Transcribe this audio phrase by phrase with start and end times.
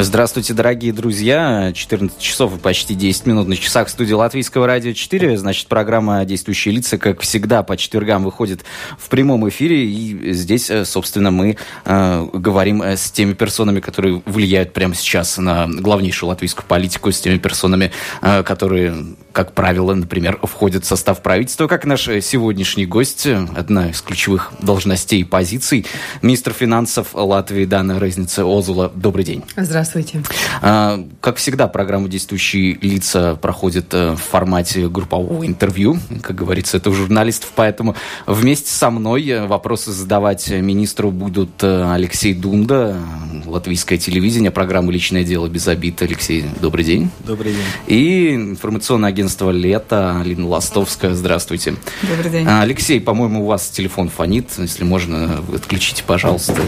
[0.00, 1.70] Здравствуйте, дорогие друзья.
[1.74, 5.36] 14 часов и почти 10 минут на часах в студии Латвийского радио 4.
[5.36, 8.64] Значит, программа «Действующие лица», как всегда, по четвергам выходит
[8.98, 9.84] в прямом эфире.
[9.84, 15.36] И здесь, э, собственно, мы э, говорим э, с теми персонами, которые влияют прямо сейчас
[15.36, 18.94] на главнейшую латвийскую политику, с теми персонами, э, которые,
[19.32, 25.20] как правило, например, входят в состав правительства, как наш сегодняшний гость, одна из ключевых должностей
[25.20, 25.84] и позиций,
[26.22, 28.90] министр финансов Латвии Дана Резница Озула.
[28.94, 29.44] Добрый день.
[29.54, 29.81] Здравствуйте.
[29.82, 30.22] Здравствуйте.
[30.60, 35.98] А, как всегда, программа «Действующие лица» проходит э, в формате группового интервью.
[36.22, 37.96] Как говорится, это у журналистов, поэтому
[38.26, 42.96] вместе со мной э, вопросы задавать министру будут э, Алексей Дунда,
[43.44, 46.00] латвийское телевидение, программа «Личное дело без обид».
[46.00, 47.10] Алексей, добрый день.
[47.26, 47.64] Добрый день.
[47.88, 51.74] И информационное агентство «Лето», Алина Ластовская, здравствуйте.
[52.02, 52.46] Добрый день.
[52.48, 54.46] А, Алексей, по-моему, у вас телефон фонит.
[54.58, 56.62] Если можно, отключите, пожалуйста.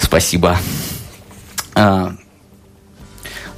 [0.00, 0.58] Спасибо.
[1.76, 2.10] А,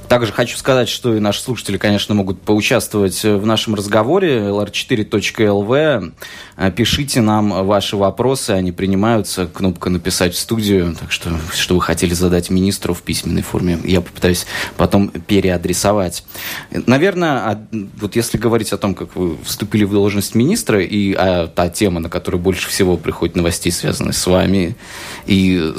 [0.09, 4.39] также хочу сказать, что и наши слушатели, конечно, могут поучаствовать в нашем разговоре.
[4.39, 6.13] lr4.lv.
[6.55, 9.45] А, пишите нам ваши вопросы, они принимаются.
[9.45, 10.95] Кнопка «Написать в студию».
[10.99, 16.25] Так что, что вы хотели задать министру в письменной форме, я попытаюсь потом переадресовать.
[16.71, 17.67] Наверное,
[18.01, 21.99] вот если говорить о том, как вы вступили в должность министра, и а, та тема,
[21.99, 24.75] на которую больше всего приходит новостей, связанных с вами,
[25.27, 25.73] и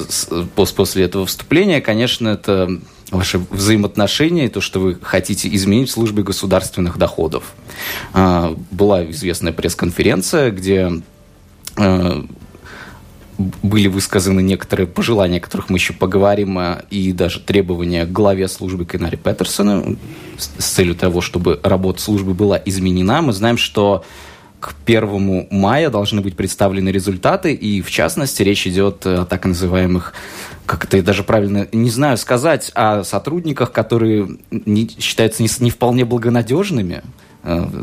[0.55, 6.99] после этого вступления, конечно, это ваши взаимоотношения, то, что вы хотите изменить в службе государственных
[6.99, 7.55] доходов.
[8.13, 10.93] А, была известная пресс-конференция, где
[11.77, 12.27] а,
[13.63, 18.49] были высказаны некоторые пожелания, о которых мы еще поговорим, а, и даже требования к главе
[18.49, 19.97] службы Кенари Петерсона
[20.39, 23.23] с целью того, чтобы работа службы была изменена.
[23.23, 24.05] Мы знаем, что
[24.61, 30.13] к 1 мая должны быть представлены результаты, и в частности речь идет о так называемых
[30.71, 36.05] как это даже правильно, не знаю сказать, о сотрудниках, которые не, считаются не, не вполне
[36.05, 37.03] благонадежными,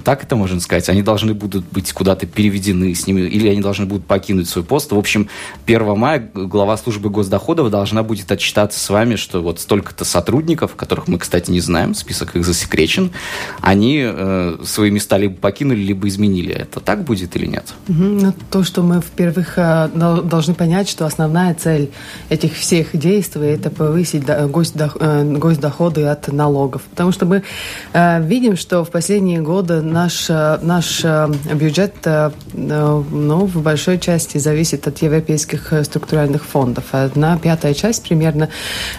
[0.04, 0.90] так это можно сказать.
[0.90, 4.92] Они должны будут быть куда-то переведены с ними, или они должны будут покинуть свой пост.
[4.92, 5.30] В общем,
[5.66, 11.08] 1 мая глава службы госдоходов должна будет отчитаться с вами, что вот столько-то сотрудников, которых
[11.08, 13.12] мы, кстати, не знаем, список их засекречен,
[13.62, 16.54] они э, свои места либо покинули, либо изменили.
[16.54, 17.74] Это так будет или нет?
[17.88, 21.92] Ну, то, что мы, во-первых, э, должны понять, что основная цель
[22.30, 24.76] этих всех действий– это повысить э, гость
[25.60, 26.84] доходы от налогов.
[26.90, 27.44] Потому что мы
[27.94, 34.38] видим, что в последние года наш, э, наш э, бюджет э, ну, в большой части
[34.40, 36.84] зависит от европейских структуральных фондов.
[36.92, 38.50] Одна пятая часть примерно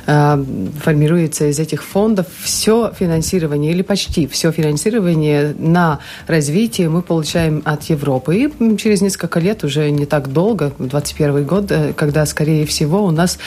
[0.07, 2.27] формируется из этих фондов.
[2.43, 8.37] Все финансирование или почти все финансирование на развитие мы получаем от Европы.
[8.37, 13.39] И через несколько лет, уже не так долго, 2021 год, когда, скорее всего, у нас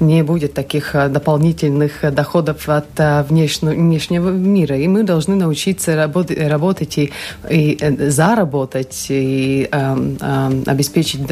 [0.00, 4.76] не будет таких дополнительных доходов от внешнего мира.
[4.76, 7.12] И мы должны научиться работать работать и,
[7.50, 11.26] и э, заработать, и э, э, обеспечить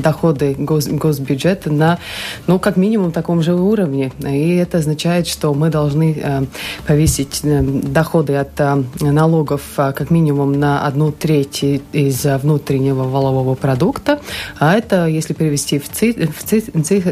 [0.00, 1.98] доходы гос, госбюджета на,
[2.46, 4.12] ну, как минимум, таком же уровне.
[4.20, 6.44] И это означает, что мы должны э,
[6.86, 11.62] повысить э, доходы от э, налогов э, как минимум на одну треть
[11.92, 14.20] из внутреннего валового продукта.
[14.58, 16.60] А это, если перевести в, ци, в ци,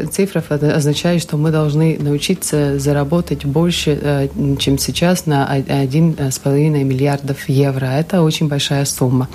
[0.07, 4.27] цифрах, это означает, что мы должны научиться заработать больше, э,
[4.59, 7.85] чем сейчас, на 1,5 миллиардов евро.
[7.85, 9.27] Это очень большая сумма.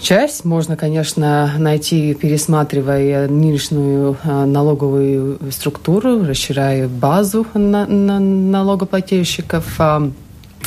[0.00, 9.80] Часть можно, конечно, найти, пересматривая нынешнюю э, налоговую структуру, расширяя базу на, на налогоплательщиков.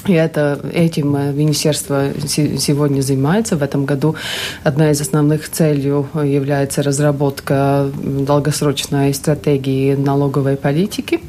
[0.06, 3.58] И это, этим э, министерство сегодня занимается.
[3.58, 4.16] В этом году
[4.64, 11.20] одна из основных целей является разработка долгосрочной стратегии налоговой политики.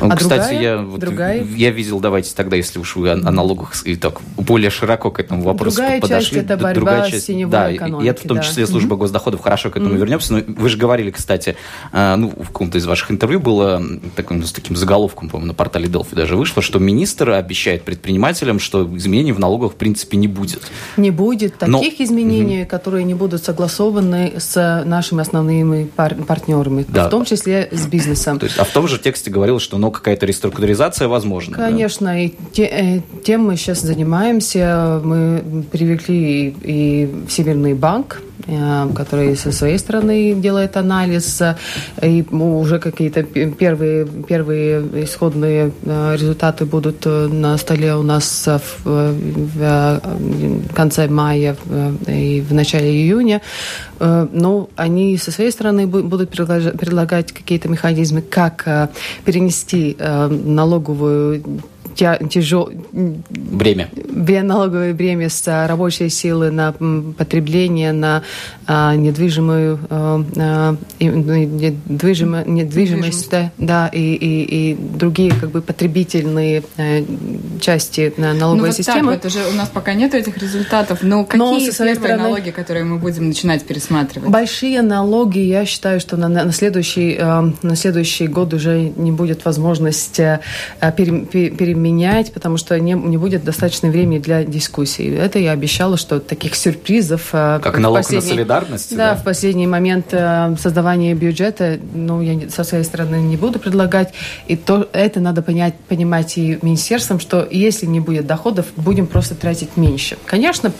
[0.00, 1.44] Ну, а Кстати, другая, я, вот, другая...
[1.44, 5.20] я видел, давайте тогда, если уж вы о, о налогах и так более широко к
[5.20, 6.36] этому вопросу другая подошли.
[6.36, 8.06] Часть это борьба другая часть, с теневой да, экономикой.
[8.06, 8.70] И это в том числе да.
[8.70, 9.98] служба госдоходов, хорошо к этому mm-hmm.
[9.98, 10.34] вернемся.
[10.34, 11.56] Но вы же говорили, кстати,
[11.92, 13.82] э, ну, в каком-то из ваших интервью было
[14.16, 18.60] таким, с таким заголовком, по-моему, на портале Delphi даже вышло, что министр обещает представить предпринимателям,
[18.60, 20.62] что изменений в налогах в принципе не будет.
[20.96, 22.04] Не будет таких Но...
[22.04, 22.70] изменений, угу.
[22.70, 27.08] которые не будут согласованы с нашими основными пар партнерами, да.
[27.08, 28.38] в том числе с бизнесом.
[28.38, 31.56] То есть, а в том же тексте говорилось, что ну, какая-то реструктуризация возможна.
[31.56, 32.18] Конечно, да?
[32.18, 35.00] и те, э, тем мы сейчас занимаемся.
[35.02, 41.42] Мы привлекли и, Всемирный банк, Э, который со своей стороны делает анализ,
[42.00, 50.00] и уже какие-то первые, первые исходные э, результаты будут на столе у нас в, в
[50.74, 51.56] конце мая
[52.06, 53.40] и в начале июня.
[54.00, 58.90] Но они со своей стороны будут предлагать какие-то механизмы, как
[59.24, 61.42] перенести налоговую
[61.98, 62.70] тяжел...
[62.92, 63.88] Бремя.
[64.42, 68.22] Налоговое бремя с рабочей силы на потребление, на
[68.66, 76.62] а, недвижимую а, недвижимо, недвижимость, да, да и, и, и другие как бы потребительные
[77.60, 79.14] части налоговой ну, вот системы.
[79.14, 82.50] Так, вот уже у нас пока нет этих результатов, но какие но первые стороны, налоги,
[82.50, 84.30] которые мы будем начинать пересматривать?
[84.30, 90.40] Большие налоги, я считаю, что на, на, следующий, на следующий год уже не будет возможности
[90.80, 95.08] переменить менять, потому что не, не будет достаточно времени для дискуссий.
[95.14, 97.30] Это я обещала, что таких сюрпризов...
[97.32, 98.96] Э, как налог на солидарность?
[98.96, 103.58] Да, да, в последний момент э, создавания бюджета, ну, я со своей стороны не буду
[103.58, 104.12] предлагать.
[104.46, 109.34] И то, это надо понять, понимать и министерством, что если не будет доходов, будем просто
[109.34, 110.16] тратить меньше.
[110.26, 110.72] Конечно,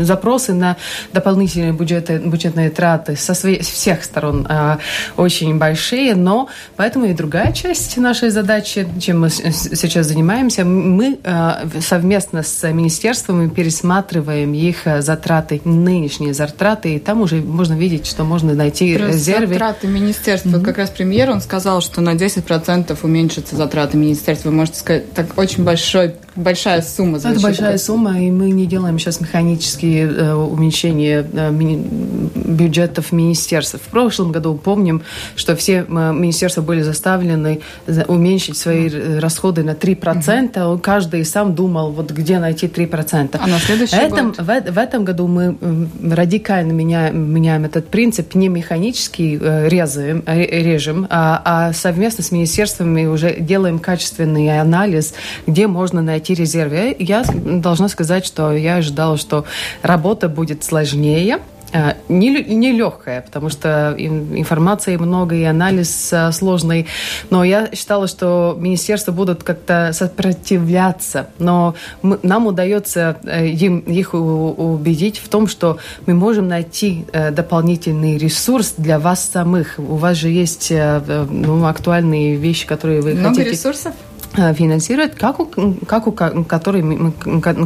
[0.00, 0.76] запросы на
[1.12, 4.76] дополнительные бюджеты, бюджетные траты со своей, всех сторон э,
[5.16, 11.80] очень большие, но поэтому и другая часть нашей задачи, чем мы сейчас занимаемся, мы э,
[11.80, 18.24] совместно с министерствами пересматриваем их э, затраты, нынешние затраты, и там уже можно видеть, что
[18.24, 19.54] можно найти Про резервы.
[19.54, 20.50] Затраты министерства.
[20.50, 20.64] Mm-hmm.
[20.64, 24.50] Как раз премьер, он сказал, что на 10% уменьшатся затраты министерства.
[24.50, 27.18] Вы можете сказать, так очень большой, большая сумма.
[27.18, 33.76] Это большая сумма, и мы не делаем сейчас механические э, уменьшения э, ми- бюджетов министерств.
[33.76, 35.02] В прошлом году помним,
[35.34, 37.60] что все э, министерства были заставлены
[38.08, 38.88] уменьшить свои
[39.18, 40.78] расходы на 3%, угу.
[40.78, 43.38] каждый сам думал, вот где найти 3%.
[43.40, 44.38] А на следующий этом, год?
[44.38, 45.56] В, в этом году мы
[46.02, 53.06] радикально меняем, меняем этот принцип, не механический э, резаем, режем, а, а совместно с министерствами
[53.06, 55.14] уже делаем качественный анализ,
[55.46, 56.96] где можно найти резервы.
[56.98, 59.44] Я должна сказать, что я ожидала, что
[59.82, 61.40] работа будет сложнее,
[61.72, 62.82] Э, не,
[63.22, 66.86] потому что информации много и анализ э, сложный.
[67.30, 71.28] Но я считала, что министерства будут как-то сопротивляться.
[71.38, 78.16] Но мы, нам удается э, им, их убедить в том, что мы можем найти дополнительный
[78.16, 79.74] ресурс для вас самых.
[79.78, 83.50] У вас же есть ну, актуальные вещи, которые вы много хотите...
[83.50, 83.94] ресурсов?
[84.36, 85.46] Э, финансирует, как у,
[85.86, 86.82] как у которой,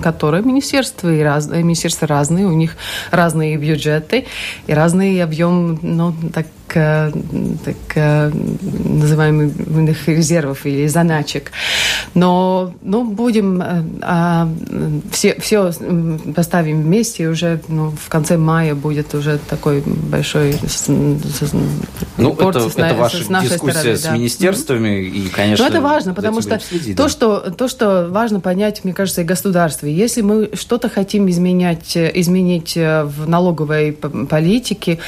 [0.00, 2.76] которой министерства и разные, министерства разные, у них
[3.10, 4.26] разные бюджеты
[4.66, 11.52] и разный объем, ну, так так э, называемых резервов или заначек.
[12.14, 14.48] Но ну, будем э, а,
[15.10, 15.72] все, все
[16.34, 20.56] поставим вместе, и уже ну, в конце мая будет уже такой большой
[22.16, 24.12] ну, это, с, это ваша с дискуссия стороны, с да.
[24.12, 25.64] министерствами, и, конечно...
[25.64, 27.08] Но это важно, потому что следить, то, да.
[27.08, 29.92] что, то, что важно понять, мне кажется, и государстве.
[29.92, 34.98] Если мы что-то хотим изменять, изменить в налоговой политике,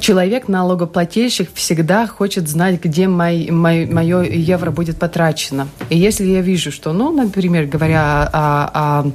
[0.00, 5.68] человек, налогоплательщик, всегда хочет знать, где мой, мой, мое евро будет потрачено.
[5.90, 9.10] И если я вижу, что, ну, например, говоря о, о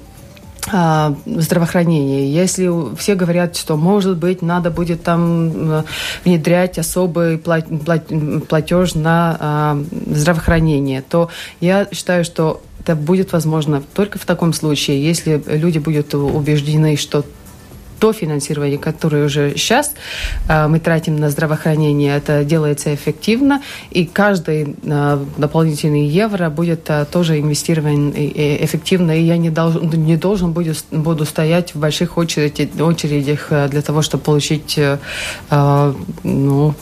[1.25, 2.27] здравоохранении.
[2.27, 5.83] Если все говорят, что, может быть, надо будет там
[6.23, 14.53] внедрять особый платеж на здравоохранение, то я считаю, что это будет возможно только в таком
[14.53, 17.25] случае, если люди будут убеждены, что
[17.99, 19.93] то финансирование, которое уже сейчас
[20.47, 27.05] э, мы тратим на здравоохранение, это делается эффективно, и каждый э, дополнительный евро будет э,
[27.11, 32.69] тоже инвестирован эффективно, и я не, долж, не должен буду, буду стоять в больших очереди,
[32.79, 34.79] очередях для того, чтобы получить
[35.49, 36.75] ну,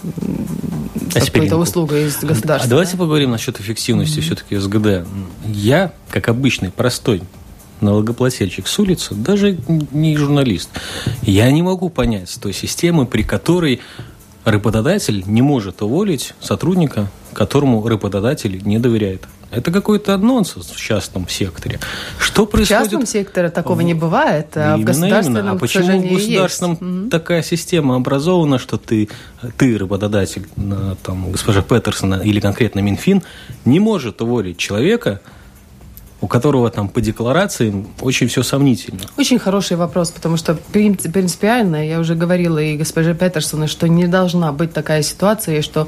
[1.13, 2.65] какую-то услугу из государства.
[2.65, 5.07] А давайте поговорим насчет эффективности все-таки СГД.
[5.45, 7.24] Я, как обычный, простой
[7.81, 9.57] налогоплательщик с улицы, даже
[9.91, 10.69] не журналист,
[11.22, 13.81] я не могу понять той системы, при которой
[14.46, 19.27] работодатель не может уволить сотрудника, которому работодатель не доверяет.
[19.50, 21.79] Это какой-то нонсенс в частном секторе.
[22.19, 22.81] Что происходит?
[22.81, 25.51] В частном секторе такого не бывает, а именно, в государственном, именно.
[25.53, 27.12] А почему в государственном есть?
[27.12, 29.07] такая система образована, что ты,
[29.57, 30.48] ты работодатель,
[31.03, 33.24] там, госпожа Петерсона или конкретно Минфин,
[33.63, 35.22] не может уволить человека,
[36.21, 39.01] у которого там по декларациям очень все сомнительно?
[39.17, 44.51] Очень хороший вопрос, потому что принципиально, я уже говорила и госпоже Петерсону, что не должна
[44.51, 45.88] быть такая ситуация, что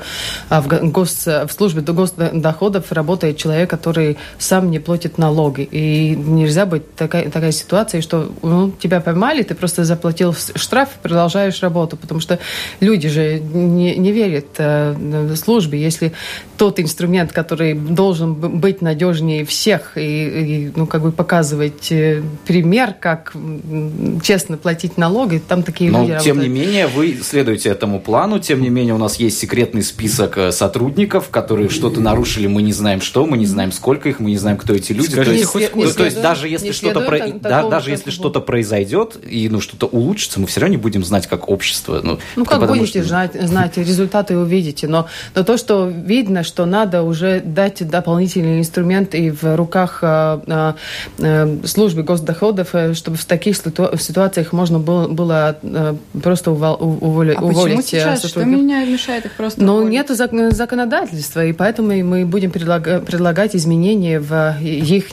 [0.50, 5.68] а, в, гос, в службе госдоходов работает человек, который сам не платит налоги.
[5.72, 11.02] И нельзя быть такая, такая ситуация, что ну, тебя поймали, ты просто заплатил штраф и
[11.02, 12.40] продолжаешь работу, потому что
[12.80, 15.82] люди же не, не верят э, службе.
[15.82, 16.14] Если
[16.58, 22.94] тот инструмент, который должен быть надежнее всех и, и ну, как бы показывать э, пример,
[23.00, 23.34] как
[24.24, 26.44] честно платить налоги, там такие Но, люди тем работают.
[26.44, 30.52] не менее, вы следуете этому плану, тем не менее, у нас есть секретный список э,
[30.52, 34.38] сотрудников, которые что-то нарушили, мы не знаем что, мы не знаем сколько их, мы не
[34.38, 35.08] знаем, кто эти люди.
[35.12, 38.12] Скажите, то есть, хоть- хоть- то есть даже если что-то следует про- да, даже если
[38.12, 42.02] что-то произойдет и ну что-то улучшится, мы все равно не будем знать, как общество.
[42.04, 44.88] Ну, Ну, как потому будете что- знать, знать, результаты увидите.
[44.88, 50.40] Но, но то, что видно, что надо уже дать дополнительный инструмент и в руках э,
[50.48, 50.74] э,
[51.20, 55.58] э, службы госдоходов, чтобы в таких ситу- ситуациях можно было, было
[56.24, 58.20] просто увол- уволи- А уволить почему сейчас?
[58.20, 58.64] Что сотрудников.
[58.64, 59.92] меня мешает их просто Но уволить?
[59.94, 60.10] нет
[60.56, 65.10] законодательства, и поэтому мы будем предлага- предлагать изменения в их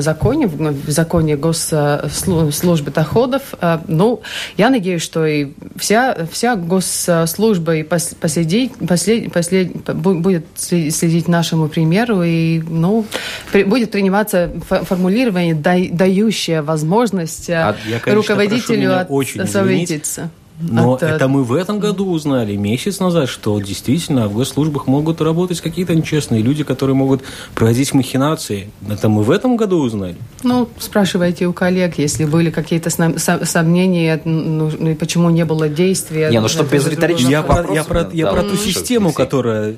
[0.00, 3.42] законе, в законе госслужбы доходов.
[3.88, 4.20] Ну,
[4.56, 11.28] я надеюсь, что и вся, вся госслужба и пос- последи- послед- послед- бу- будет следить
[11.28, 13.04] нашему примеру, и ну,
[13.52, 20.30] при- будет приниматься фо- формулирование, дай- дающее возможность А я, конечно, руководителю от- очень освободиться.
[20.58, 24.86] Но от, э, это мы в этом году узнали, месяц назад, что действительно в госслужбах
[24.86, 27.20] могут работать какие-то нечестные люди, которые могут
[27.54, 28.70] проводить махинации.
[28.88, 30.16] Это мы в этом году узнали.
[30.42, 35.44] Ну, спрашивайте у коллег, если были какие-то сна- со- сомнения, ну, ну, и почему не
[35.44, 36.30] было действия.
[36.30, 37.44] Не, ну, чтоб без риторических Я
[37.74, 39.76] я про, я да, про ту что систему, которая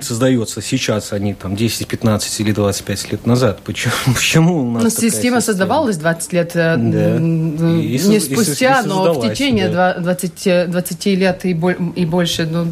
[0.00, 3.60] создается сейчас, а не там 10, 15 или 25 лет назад.
[3.64, 7.16] Почему, почему у нас Ну, такая система создавалась 20 лет, э, Да.
[7.16, 9.94] И- и не и спустя, соз- и но в течение да.
[9.94, 12.46] два- 20, 20 лет и, боль- и больше.
[12.46, 12.64] Ну,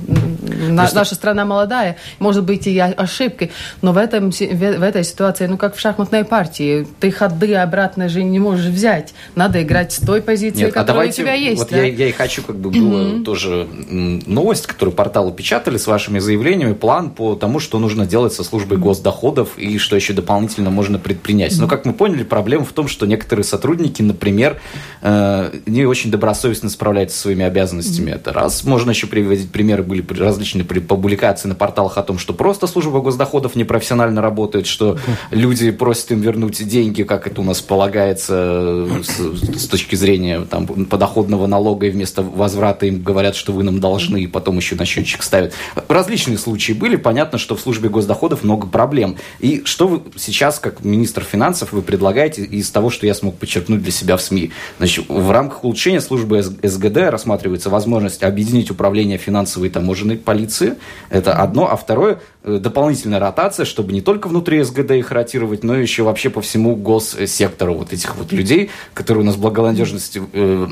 [0.68, 3.50] на- Просто- Наша страна молодая, может быть и ошибкой,
[3.82, 8.22] но в, этом, в, этой ситуации, ну, как в шахматной партии, ты ходы обратно же
[8.22, 9.14] не можешь взять.
[9.34, 11.58] Надо играть с той позиции, Нет, а которая давайте, у тебя есть.
[11.58, 11.78] вот да?
[11.78, 16.72] я, я и хочу, как бы было тоже новость, которую порталы печатали с вашими заявлениями,
[16.72, 21.58] план по тому, что нужно делать со службой госдоходов и что еще дополнительно можно предпринять.
[21.58, 24.60] Но, как мы поняли, проблема в том, что некоторые сотрудники, например,
[25.00, 28.10] э, не очень добросовестно справляются со своими обязанностями.
[28.10, 28.64] Это раз.
[28.64, 33.56] Можно еще приводить примеры, были различные публикации на порталах о том, что просто служба госдоходов
[33.56, 34.98] непрофессионально работает, что
[35.30, 40.42] люди просят им вернуть деньги, как это у нас полагается э, с, с точки зрения
[40.42, 44.76] там, подоходного налога, и вместо возврата им говорят, что вы нам должны, и потом еще
[44.76, 45.54] на счетчик ставят.
[45.88, 46.96] Различные случаи были.
[47.06, 49.16] Понятно, что в службе госдоходов много проблем.
[49.38, 53.80] И что вы сейчас, как министр финансов, вы предлагаете из того, что я смог подчеркнуть
[53.80, 54.50] для себя в СМИ?
[54.78, 60.74] Значит, в рамках улучшения службы СГД рассматривается возможность объединить управление финансовой и таможенной полиции.
[61.08, 61.70] Это одно.
[61.70, 66.40] А второе, дополнительная ротация, чтобы не только внутри СГД их ротировать, но еще вообще по
[66.40, 70.68] всему госсектору вот этих вот людей, которые у нас благонадежности э,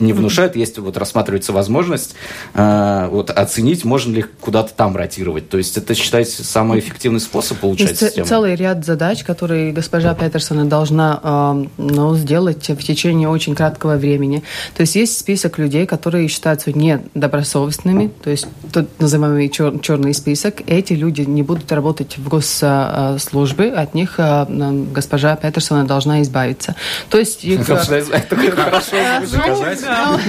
[0.00, 0.56] не внушают.
[0.56, 2.14] Есть вот рассматривается возможность
[2.54, 5.48] э, вот оценить, можно ли куда-то там ротировать.
[5.48, 8.26] То есть это, считаете, самый эффективный способ улучшать Есть систему?
[8.26, 14.42] целый ряд задач, которые госпожа Петерсона должна э, ну, сделать в течение очень краткого времени.
[14.74, 20.62] То есть есть список людей, которые считаются недобросовестными, то есть тот называемый чер- черный список.
[20.66, 24.46] Эти люди не будут работать в госслужбе, от них э,
[24.92, 26.74] госпожа Петерсона должна избавиться.
[27.10, 27.74] То есть их, э,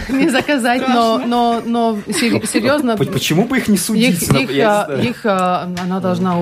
[0.10, 2.98] ну, не заказать, но, но, но сер- серьезно...
[2.98, 4.22] Почему бы их не судить?
[4.24, 6.40] Их, а, она должна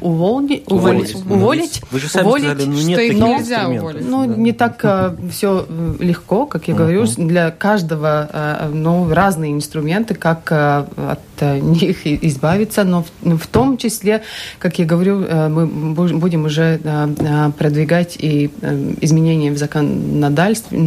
[0.00, 0.64] Уволить.
[0.66, 4.08] уволить, уволить, Вы же сами уволить, сказали, ну что нет их таких нельзя уволить.
[4.08, 4.84] ну, не так
[5.30, 5.66] все
[6.00, 12.06] легко, как я говорю, для каждого э, ну, разные инструменты, как э, от э, них
[12.06, 12.14] и-
[12.74, 14.22] избавиться, но в, в том числе,
[14.58, 18.50] как я говорю, э, мы бу- будем уже э, э, продвигать и
[19.00, 20.78] изменения в законодательстве,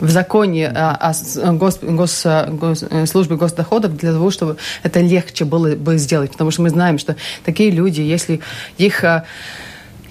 [0.00, 1.12] в законе о,
[1.52, 6.62] гос, гос- гос- службе госдоходов для того, чтобы это легче было бы сделать, потому что
[6.62, 8.40] мы знаем, что такие люди, если
[8.78, 9.04] их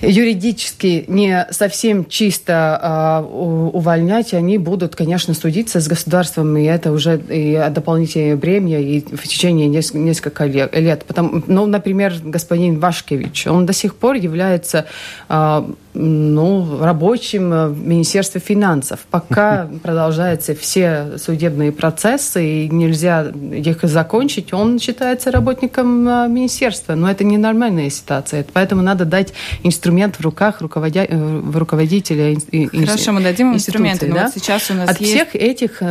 [0.01, 7.21] юридически не совсем чисто у- увольнять, они будут, конечно, судиться с государством, и это уже
[7.29, 11.03] и дополнительное бремя и в течение неск- нескольких лет.
[11.05, 14.85] Потом, ну, например, господин Вашкевич, он до сих пор является
[15.27, 18.99] а, ну, рабочим в Министерстве финансов.
[19.09, 26.95] Пока продолжаются все судебные процессы, и нельзя их закончить, он считается работником министерства.
[26.95, 28.45] Но это ненормальная ситуация.
[28.53, 31.07] Поэтому надо дать инструмент в руках руководя...
[31.09, 32.37] в руководителя
[32.71, 34.23] Хорошо, мы дадим инструменты, но да?
[34.25, 35.11] вот сейчас у нас От есть...
[35.11, 35.81] всех этих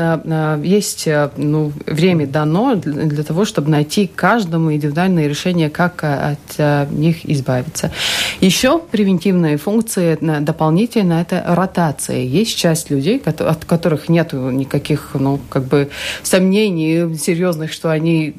[0.64, 7.90] есть ну, время дано для того, чтобы найти каждому индивидуальное решение, как от них избавиться.
[8.40, 12.18] Еще превентивные функции дополнительно это ротация.
[12.18, 15.90] Есть часть людей, от которых нет никаких ну, как бы
[16.23, 18.35] сомнений серьезных, что они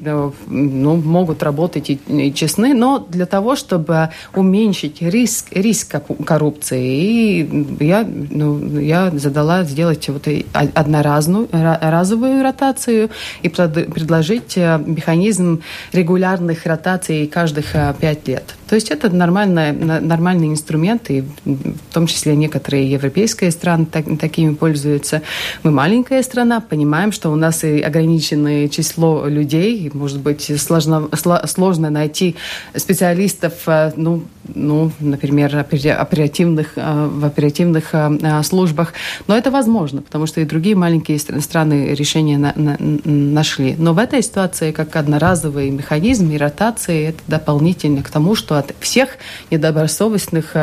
[0.46, 7.84] ну, могут работать и, и честны, но для того, чтобы уменьшить риск, риск коррупции, и
[7.84, 13.10] я, ну, я задала сделать вот одноразную разовую ротацию
[13.42, 18.54] и предложить механизм регулярных ротаций каждых пять лет.
[18.68, 24.54] То есть это нормальный, нормальный инструмент, и в том числе некоторые европейские страны так, такими
[24.54, 25.22] пользуются.
[25.62, 31.08] Мы маленькая страна, понимаем, что у нас и ограниченное число людей, может быть, сложно,
[31.46, 32.36] сложно найти
[32.76, 34.22] специалистов, э, ну,
[34.54, 38.92] ну, например, оперативных, э, в оперативных э, службах.
[39.26, 43.74] Но это возможно, потому что и другие маленькие страны решения на, на, нашли.
[43.78, 48.74] Но в этой ситуации, как одноразовый механизм и ротации, это дополнительно к тому, что от
[48.80, 49.10] всех
[49.50, 50.56] недобросовестных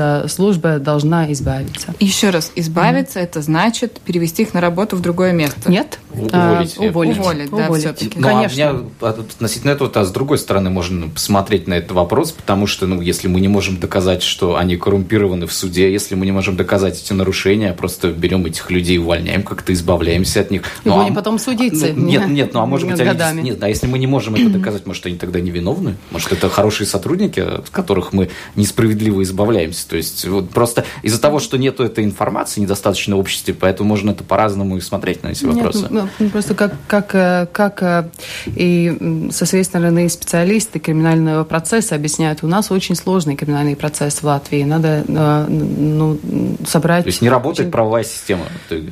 [0.00, 1.94] госслужба должна избавиться.
[2.00, 3.24] Еще раз, избавиться mm-hmm.
[3.24, 5.70] это значит перевести их на работу в другое место?
[5.70, 5.98] Нет.
[6.12, 6.76] Уволить.
[6.78, 7.18] А, уволить.
[7.18, 7.84] Уволить, да, уволить.
[7.84, 8.18] все-таки.
[8.18, 8.68] Ну, Конечно.
[8.68, 12.66] а у меня относительно этого, а с другой стороны, можно посмотреть на этот вопрос, потому
[12.66, 16.32] что, ну, если мы не можем доказать, что они коррумпированы в суде, если мы не
[16.32, 20.62] можем доказать эти нарушения, просто берем этих людей, увольняем, как-то избавляемся от них.
[20.84, 21.88] Ну, ну а, потом судиться.
[21.94, 24.48] Ну, нет, нет, ну а может быть, они, нет, а если мы не можем это
[24.48, 25.96] доказать, может, они тогда невиновны?
[26.10, 29.86] Может, это хорошие сотрудники, от которых мы несправедливо избавляемся?
[29.90, 34.12] То есть, вот просто из-за того, что нету этой информации, недостаточно в обществе, поэтому можно
[34.12, 35.88] это по-разному и смотреть на эти вопросы.
[35.90, 38.08] Нет, ну, просто как, как, э, как э,
[38.46, 44.24] и со своей стороны специалисты криминального процесса объясняют, у нас очень сложный криминальный процесс в
[44.24, 44.62] Латвии.
[44.62, 46.20] Надо э, ну,
[46.64, 47.02] собрать...
[47.02, 48.44] То есть не работает очень правовая система?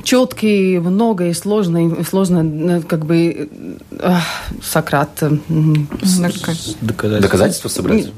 [0.02, 3.48] Четкий, много и сложно, сложно как бы
[4.64, 5.10] Сократ...
[5.20, 8.08] Доказательства, Доказательства собрать?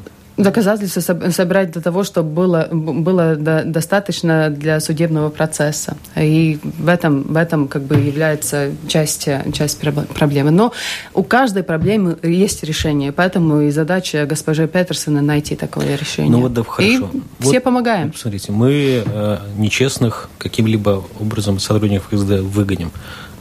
[0.42, 5.96] Доказательства собрать для того, чтобы было, было достаточно для судебного процесса.
[6.16, 10.50] И в этом, в этом как бы является часть, часть проблемы.
[10.50, 10.72] Но
[11.14, 16.32] у каждой проблемы есть решение, поэтому и задача госпожи Петерсона найти такое решение.
[16.32, 16.92] Ну вот да, хорошо.
[16.92, 18.12] И вот, все помогаем.
[18.14, 22.90] Смотрите, мы э, нечестных каким-либо образом сотрудников ФСД выгоним.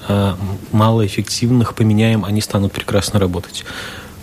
[0.07, 0.33] Э,
[0.71, 3.65] малоэффективных поменяем, они станут прекрасно работать.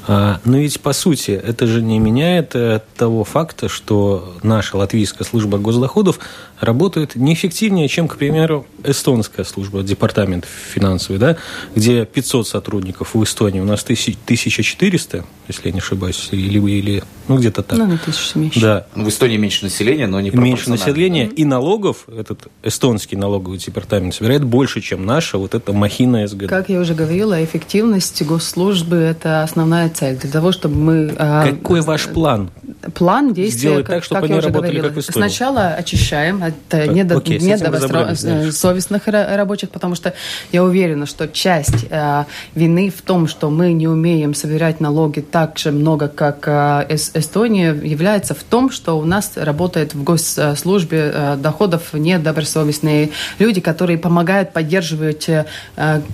[0.09, 5.27] А, но ведь, по сути, это же не меняет э, того факта, что наша латвийская
[5.27, 6.21] служба госдоходов
[6.61, 11.37] работает неэффективнее, чем, к примеру, эстонская служба, департамент финансовый, да,
[11.75, 17.39] где 500 сотрудников в Эстонии, у нас 1400, если я не ошибаюсь, или, или ну,
[17.39, 17.79] где-то так.
[17.79, 18.61] Ну, на тысячу меньше.
[18.61, 18.87] Да.
[18.95, 24.45] В Эстонии меньше населения, но не Меньше населения, и налогов, этот эстонский налоговый департамент собирает
[24.45, 26.49] больше, чем наша вот эта махина СГД.
[26.49, 30.17] Как я уже говорила, эффективность госслужбы– это основная цель.
[30.17, 31.15] Для того, чтобы мы…
[31.19, 32.51] А, Какой ваш план?
[32.95, 34.89] План действия, Сделать так, чтобы как они работали говорила.
[34.89, 35.29] как в Эстонии.
[35.29, 40.15] Сначала очищаем от так, недо, окей, недобросовестных рабочих, потому что
[40.53, 45.59] я уверена, что часть э, вины в том, что мы не умеем собирать налоги так
[45.59, 51.37] же много, как э, Эстония, является в том, что у нас работает в госслужбе э,
[51.37, 55.45] доходов недобросовестные люди, которые помогают поддерживать э,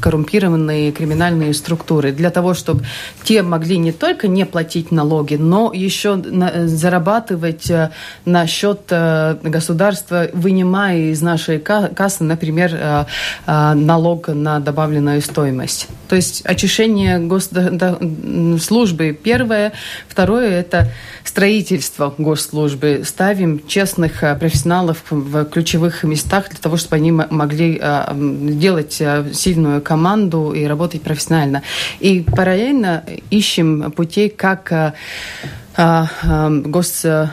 [0.00, 2.12] коррумпированные криминальные структуры.
[2.12, 2.84] Для того, чтобы
[3.24, 7.90] те могли не только не платить налоги, но еще на, зарабатывать э,
[8.24, 13.04] на счет э, государства, вынимая из нашей кассы, например, э,
[13.46, 15.88] налог на добавленную стоимость.
[16.08, 19.72] То есть очищение госслужбы первое.
[20.08, 20.90] Второе– это
[21.24, 23.02] строительство госслужбы.
[23.04, 27.80] Ставим честных профессионалов в ключевых местах для того, чтобы они могли
[28.12, 31.62] делать сильную команду и работать профессионально.
[32.00, 34.94] И параллельно ищем путей, как
[36.64, 37.32] госслужба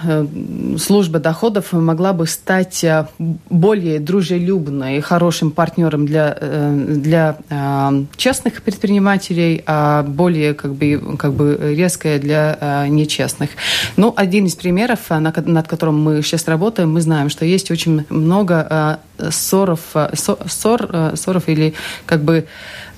[1.19, 3.09] доходов могла бы стать а,
[3.49, 7.37] более дружелюбной и хорошим партнером для, э, для
[8.15, 13.49] честных предпринимателей, а более как бы, как бы резкая для нечестных.
[13.97, 18.99] Ну, один из примеров, над которым мы сейчас работаем, мы знаем, что есть очень много
[19.31, 19.81] ссоров,
[20.13, 21.73] ссор, ссоров или
[22.05, 22.47] как бы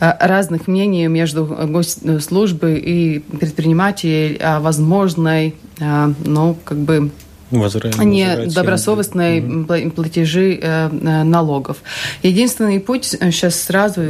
[0.01, 7.11] разных мнений между госслужбой и предпринимателей о возможной, ну, как бы
[7.51, 9.91] недобросовестные mm-hmm.
[9.91, 11.77] платежи э, э, налогов.
[12.23, 14.01] Единственный путь сейчас сразу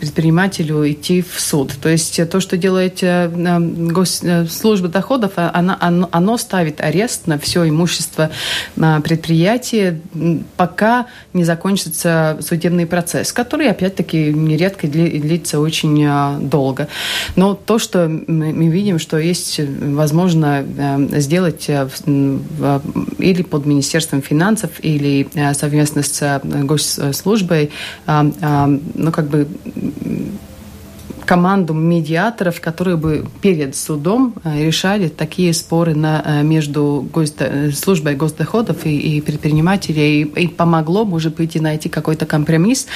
[0.00, 1.72] предпринимателю идти в суд.
[1.80, 3.02] То есть то, что делает
[4.50, 5.76] служба доходов, она,
[6.10, 8.30] оно, ставит арест на все имущество
[8.74, 10.00] предприятия,
[10.56, 16.88] пока не закончится судебный процесс, который, опять-таки, нередко длится очень долго.
[17.36, 20.64] Но то, что мы видим, что есть возможно
[21.12, 21.70] сделать
[23.18, 27.70] или под Министерством финансов, или э, совместно с э, госслужбой,
[28.06, 29.46] ну, как бы
[31.28, 37.36] команду медиаторов, которые бы перед судом э, решали такие споры на, э, между госд...
[37.40, 40.22] Э, службой госдоходов и, и предпринимателей.
[40.22, 42.86] И, и помогло, может быть, найти какой-то компромисс.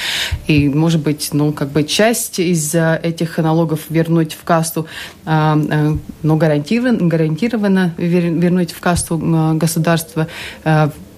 [0.47, 4.87] И, может быть, ну, как бы часть из этих налогов вернуть в касту,
[5.25, 9.21] но гарантированно, гарантированно вернуть в касту
[9.55, 10.27] государства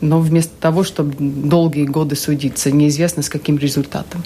[0.02, 4.24] но вместо того, чтобы долгие годы судиться, неизвестно с каким результатом.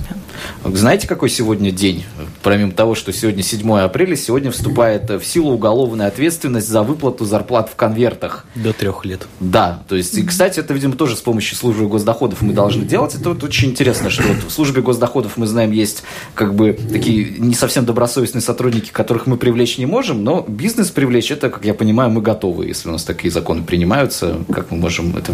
[0.63, 2.05] Знаете, какой сегодня день?
[2.41, 7.69] Помимо того, что сегодня 7 апреля, сегодня вступает в силу уголовная ответственность за выплату зарплат
[7.69, 8.45] в конвертах.
[8.55, 9.27] До трех лет.
[9.39, 13.15] Да, то есть, и, кстати, это, видимо, тоже с помощью службы госдоходов мы должны делать.
[13.15, 16.03] Это вот очень интересно, что вот в службе госдоходов мы знаем, есть
[16.33, 21.31] как бы такие не совсем добросовестные сотрудники, которых мы привлечь не можем, но бизнес привлечь,
[21.31, 25.15] это, как я понимаю, мы готовы, если у нас такие законы принимаются, как мы можем
[25.17, 25.33] это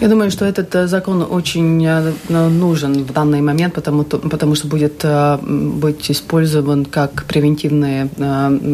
[0.00, 4.66] я думаю, что этот э, закон очень э, нужен в данный момент, потому, потому что
[4.66, 8.08] будет э, быть использован как превентивный,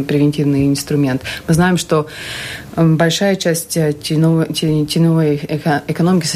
[0.05, 1.23] превентивный инструмент.
[1.49, 2.07] Мы знаем, что
[2.77, 5.37] большая часть теневой, теневой
[5.89, 6.27] экономики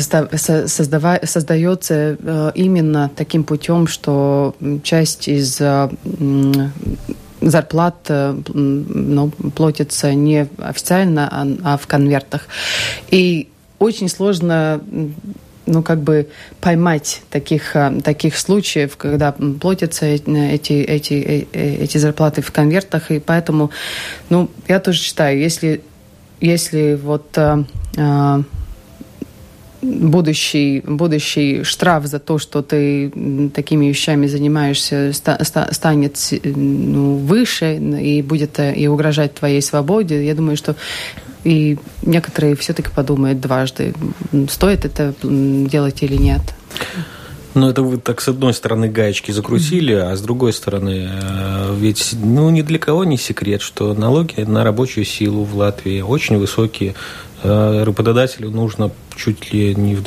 [1.27, 2.17] создается
[2.55, 5.61] именно таким путем, что часть из
[7.41, 8.11] зарплат
[8.55, 12.43] ну, платится не официально, а, а в конвертах.
[13.11, 13.49] И
[13.81, 14.81] очень сложно
[15.67, 16.29] ну, как бы
[16.61, 23.11] поймать таких, а, таких случаев, когда платятся эти, эти, э, э, эти зарплаты в конвертах,
[23.11, 23.71] и поэтому,
[24.31, 25.83] ну, я тоже считаю, если,
[26.41, 27.39] если вот
[29.83, 33.11] будущий, будущий штраф за то, что ты
[33.55, 40.57] такими вещами занимаешься, станет ну, выше и будет э, и угрожать твоей свободе, я думаю,
[40.57, 40.77] что
[41.45, 43.95] и некоторые все-таки подумают дважды,
[44.51, 46.43] стоит это делать или нет.
[47.55, 52.15] Ну, это вы так с одной стороны гаечки закрутили, а с другой стороны, э, ведь
[52.23, 56.95] ну, ни для кого не секрет, что налоги на рабочую силу в Латвии очень высокие.
[57.43, 60.05] Э, работодателю нужно чуть ли не в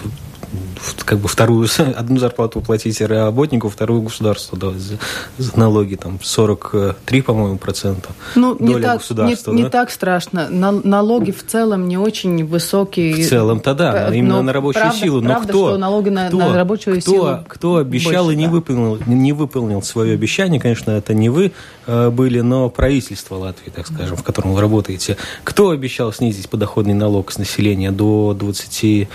[1.06, 4.98] как бы вторую, одну зарплату платить работнику, вторую государству да, за,
[5.38, 9.52] за налоги, там 43, по-моему, процента ну, не так, не, да?
[9.52, 10.50] не так страшно.
[10.50, 13.14] На, налоги в целом не очень высокие.
[13.14, 15.22] В целом-то да, но именно на рабочую правда, силу.
[15.22, 18.38] Но правда, кто, что налоги на, кто, на рабочую кто, силу Кто обещал больше, и
[18.38, 18.52] не, да.
[18.52, 21.52] выполнил, не выполнил свое обещание, конечно, это не вы
[21.88, 25.18] э, были, но правительство Латвии, так скажем, в котором вы работаете.
[25.44, 29.08] Кто обещал снизить подоходный налог с населения до 20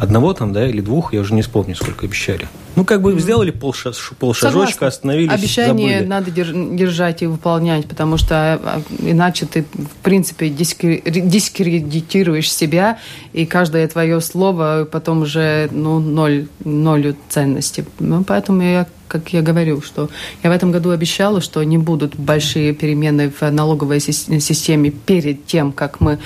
[0.00, 2.48] одного там, да, или двух, я уже не вспомню, сколько обещали.
[2.76, 6.08] Ну, как бы сделали полшаж, полшажочка, остановились, Обещание забыли.
[6.08, 12.98] надо держать и выполнять, потому что а, иначе ты, в принципе, дискредитируешь себя,
[13.32, 17.84] и каждое твое слово потом уже ну, ноль, ноль ценности.
[17.98, 20.08] Ну, поэтому я как я говорю, что
[20.42, 25.72] я в этом году обещала, что не будут большие перемены в налоговой системе перед тем,
[25.72, 26.18] как мы,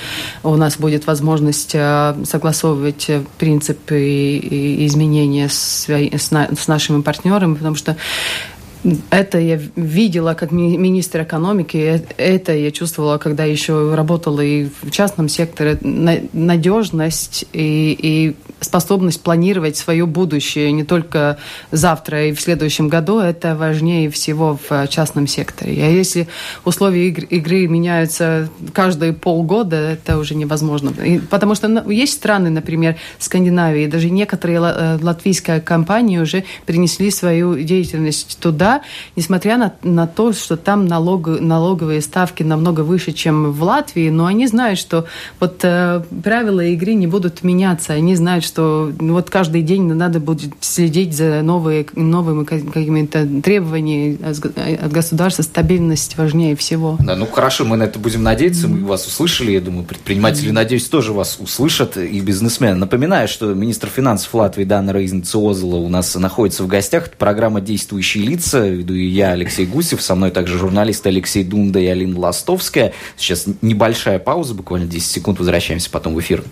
[0.42, 7.74] у нас будет возможность э, согласовывать принципы и изменения с, с с нашими партнерами, потому
[7.74, 7.96] что
[9.10, 15.28] это я видела как министр экономики, это я чувствовала, когда еще работала и в частном
[15.28, 15.78] секторе.
[16.32, 21.38] Надежность и, и способность планировать свое будущее не только
[21.70, 25.72] завтра и в следующем году, это важнее всего в частном секторе.
[25.84, 26.28] А если
[26.64, 30.90] условия игры, игры меняются каждые полгода, это уже невозможно.
[31.02, 37.10] И, потому что ну, есть страны, например, Скандинавии, даже некоторые э, латвийские компании уже перенесли
[37.10, 38.73] свою деятельность туда,
[39.16, 44.26] несмотря на, на то, что там налог, налоговые ставки намного выше, чем в Латвии, но
[44.26, 45.06] они знают, что
[45.40, 47.92] вот э, правила игры не будут меняться.
[47.92, 54.18] Они знают, что ну, вот каждый день надо будет следить за новые, новыми какими-то требованиями
[54.22, 55.42] от государства.
[55.42, 56.96] Стабильность важнее всего.
[57.00, 58.68] Да, ну хорошо, мы на это будем надеяться.
[58.68, 59.52] Мы вас услышали.
[59.52, 62.76] Я думаю, предприниматели, надеюсь, тоже вас услышат и бизнесмены.
[62.76, 67.06] Напоминаю, что министр финансов Латвии Дана Рейзнциозела у нас находится в гостях.
[67.06, 71.78] Это программа «Действующие лица» веду и я, Алексей Гусев, со мной также журналисты Алексей Дунда
[71.78, 72.92] и Алина Ластовская.
[73.16, 76.44] Сейчас небольшая пауза, буквально 10 секунд, возвращаемся потом в эфир.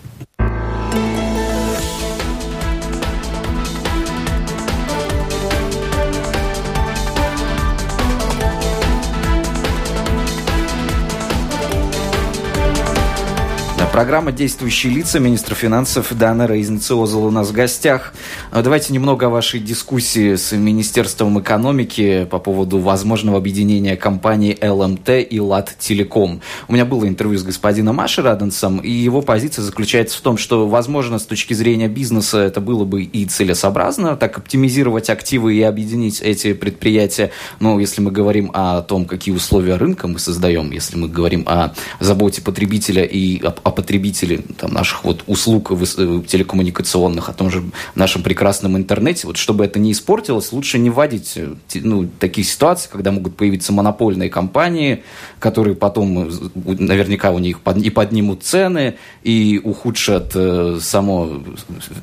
[13.92, 15.20] Программа «Действующие лица».
[15.20, 18.14] Министр финансов Дана Рейзнциозел у нас в гостях.
[18.50, 25.10] А, давайте немного о вашей дискуссии с Министерством экономики по поводу возможного объединения компаний ЛМТ
[25.28, 26.40] и ЛАТ Телеком.
[26.68, 30.66] У меня было интервью с господином Маши Раденсом, и его позиция заключается в том, что,
[30.66, 36.22] возможно, с точки зрения бизнеса это было бы и целесообразно, так оптимизировать активы и объединить
[36.22, 37.30] эти предприятия.
[37.60, 41.74] Но если мы говорим о том, какие условия рынка мы создаем, если мы говорим о
[42.00, 47.64] заботе потребителя и о, о потребителе там, наших вот услуг э, телекоммуникационных, о том же
[47.96, 52.88] нашем прекрасном интернете, вот чтобы это не испортилось, лучше не вводить э, ну, такие ситуации,
[52.88, 55.02] когда могут появиться монопольные компании,
[55.40, 56.30] которые потом э,
[56.78, 61.42] наверняка у них под, и поднимут цены, и ухудшат э, само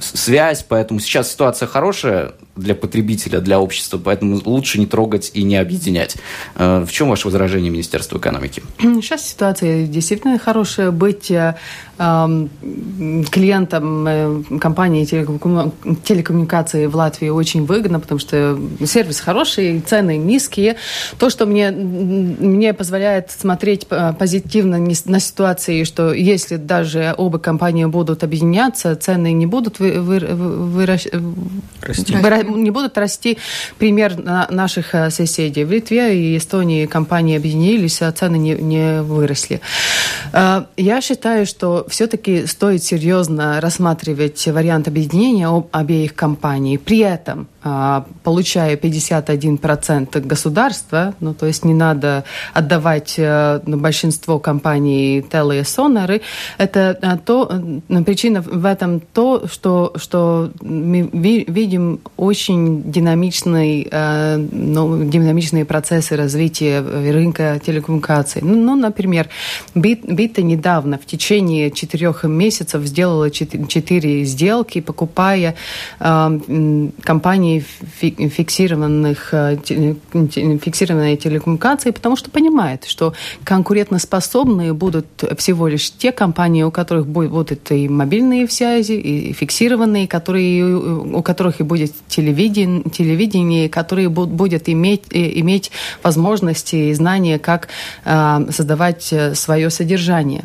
[0.01, 0.65] связь.
[0.67, 6.17] Поэтому сейчас ситуация хорошая для потребителя, для общества, поэтому лучше не трогать и не объединять.
[6.55, 8.61] Э, в чем ваше возражение Министерства экономики?
[8.79, 10.91] Сейчас ситуация действительно хорошая.
[10.91, 11.31] Быть
[11.99, 20.77] клиентам э, компании телекоммуникации в Латвии очень выгодно, потому что сервис хороший, цены низкие.
[21.17, 27.83] То, что мне, мне позволяет смотреть э, позитивно на ситуации, что если даже оба компании
[27.83, 32.15] будут объединяться, цены не будут вы, вы, вы, расти.
[32.15, 33.37] Выра, не будут расти.
[33.77, 34.17] Пример
[34.49, 35.65] наших э, соседей.
[35.65, 39.59] В Литве и Эстонии компании объединились, а цены не, не выросли.
[40.31, 46.77] Я считаю, что все-таки стоит серьезно рассматривать вариант объединения обеих компаний.
[46.77, 55.25] При этом а, получая 51% государства, ну, то есть не надо отдавать ну, большинство компаний
[55.29, 56.21] Телы и Сонары,
[56.57, 57.49] это э, то,
[57.89, 63.89] э, причина в этом то, что, что мы видим очень динамичный,
[64.51, 68.41] ну, динамичные процессы развития рынка телекоммуникаций.
[68.41, 69.27] Ну, ну например,
[69.75, 75.55] Бита недавно, в течение четырех месяцев, сделала четыре сделки, покупая
[75.99, 79.57] компании компаний фиксированных, э,
[80.61, 85.05] фиксированной телекоммуникации, потому что понимает, что конкурентоспособные будут
[85.37, 90.65] всего лишь те компании, у которых будут и мобильные связи, и фиксированные, которые,
[91.17, 95.71] у которых и будет телевидение, телевидение которые будут иметь, иметь
[96.03, 97.67] возможности и знания, как
[98.05, 100.43] э, создавать э, свое содержание.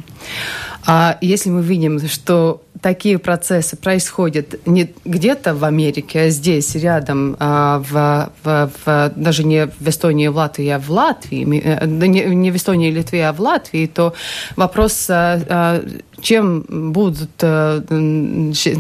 [0.87, 7.37] А если мы видим, что такие процессы происходят не где-то в Америке, а здесь, рядом,
[7.38, 12.51] а, в, в, в, даже не в Эстонии, в Латвии, а в Латвии, э, не
[12.51, 14.12] в Эстонии Литве, а в Латвии, то
[14.57, 15.83] вопрос а,
[16.20, 17.83] чем будут, э,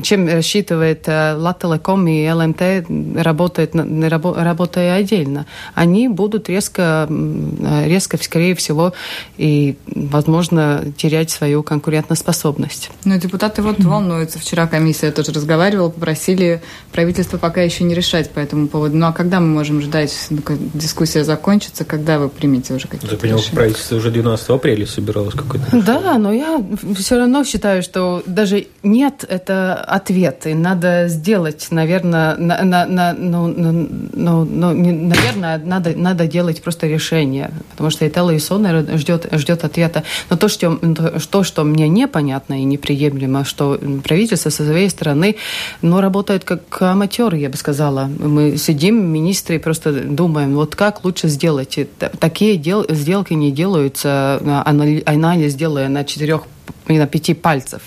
[0.02, 2.62] чем рассчитывает э, Латтелеком и ЛМТ,
[3.16, 5.46] работает, работая отдельно.
[5.74, 7.08] Они будут резко,
[7.84, 8.92] резко, скорее всего,
[9.36, 12.90] и, возможно, терять свою конкурентоспособность.
[13.04, 14.38] Но депутаты вот волнуются.
[14.38, 18.96] Вчера комиссия тоже разговаривала, попросили правительство пока еще не решать по этому поводу.
[18.96, 20.40] Ну а когда мы можем ждать, ну,
[20.74, 25.64] дискуссия закончится, когда вы примете уже какие-то Я понял, правительство уже 12 апреля собиралось какой-то.
[25.72, 26.62] Да, но я
[26.96, 30.46] все равно равно считаю, что даже нет это ответ.
[30.46, 36.62] И надо сделать, наверное, на, на, на, ну, ну, ну, ну, наверное, надо, надо делать
[36.62, 37.50] просто решение.
[37.72, 40.04] Потому что Итала и Сонер ждет, ждет ответа.
[40.30, 40.78] Но то что,
[41.30, 45.36] то, что мне непонятно и неприемлемо, что правительство со своей стороны
[45.82, 48.04] ну, работает как аматеры, я бы сказала.
[48.18, 51.78] Мы сидим, министры, и просто думаем, вот как лучше сделать.
[52.18, 56.42] Такие дел, сделки не делаются, анализ делая на четырех
[56.88, 57.82] на пяти пальцев.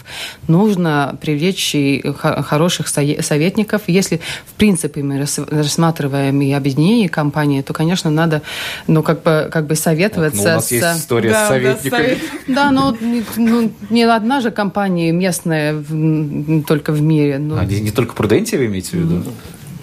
[0.47, 1.75] Нужно привлечь
[2.15, 3.83] хороших советников.
[3.87, 8.41] Если, в принципе, мы рассматриваем и объединение компании, то, конечно, надо,
[8.87, 10.37] ну, как бы, как бы советоваться.
[10.37, 10.71] Ну, у нас с...
[10.71, 12.17] есть история да, с советниками.
[12.47, 12.97] Да, но
[13.35, 15.75] ну, не одна же компания местная
[16.67, 17.37] только в мире.
[17.37, 17.59] Но...
[17.59, 19.23] А, не, не только Прудентия вы имеете в виду?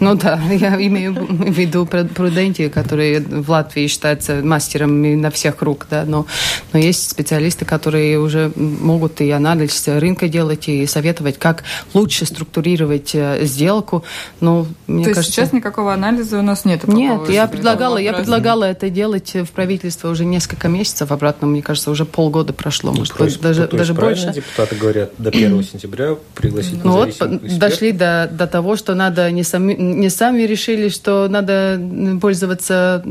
[0.04, 5.86] Ну да, я имею в виду Пруденти, который в Латвии считается мастером на всех рук,
[5.90, 6.26] да, но,
[6.72, 11.64] но есть специалисты, которые уже могут и анализ рынка делать, и советовать, как
[11.94, 14.04] лучше структурировать э, сделку.
[14.40, 15.20] Но, мне То кажется...
[15.20, 16.86] есть сейчас никакого анализа у нас нет?
[16.86, 21.90] Нет, я предлагала, я предлагала это делать в правительство уже несколько месяцев, обратно, мне кажется,
[21.90, 24.32] уже полгода прошло, ну, может быть, даже, то даже больше.
[24.34, 29.42] депутаты говорят, до 1 сентября пригласить Ну вот, дошли до, до того, что надо не
[29.42, 31.80] сами не сами решили, что надо
[32.20, 33.02] пользоваться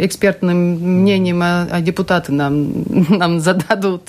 [0.00, 4.02] экспертным мнением, а, а депутаты нам, нам зададут.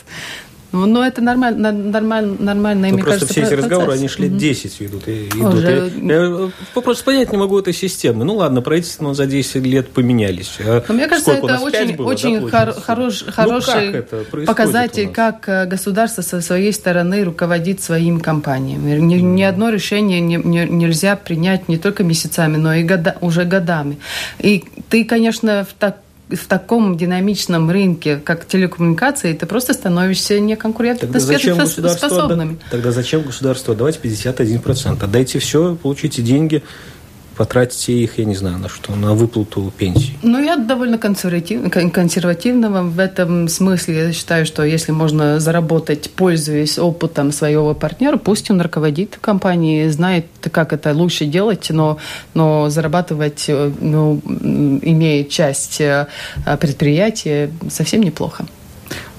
[0.72, 2.88] Ну, но это нормально, нормально, нормально.
[2.90, 3.66] Ну, мне просто кажется, все эти процесс.
[3.66, 5.08] разговоры, они шли лет 10 идут.
[5.08, 5.54] И, идут.
[5.56, 5.92] Уже...
[6.02, 8.24] Я, я просто понять не могу этой системы.
[8.24, 10.58] Ну ладно, правительство за 10 лет поменялись.
[10.60, 15.10] А но мне кажется, это очень, было, очень да, хор- хорош, ну, хороший как показатель,
[15.10, 19.00] как э, государство со своей стороны руководит своими компаниями.
[19.00, 19.22] Ни, mm.
[19.22, 23.98] ни одно решение не, не, нельзя принять не только месяцами, но и года, уже годами.
[24.38, 25.98] И ты, конечно, в так
[26.30, 32.60] в таком динамичном рынке, как телекоммуникации, ты просто становишься неконкурентоспособным.
[32.70, 35.04] Тогда зачем государство давайте 51%?
[35.04, 36.64] Отдайте все, получите деньги,
[37.40, 40.14] потратите их, я не знаю, на что, на выплату пенсии?
[40.24, 44.08] Ну, я довольно консерватив, консервативного в этом смысле.
[44.08, 50.26] Я считаю, что если можно заработать, пользуясь опытом своего партнера, пусть он руководит компанией, знает,
[50.52, 51.98] как это лучше делать, но,
[52.34, 54.20] но зарабатывать, ну,
[54.84, 56.08] имея часть э,
[56.60, 58.46] предприятия, совсем неплохо.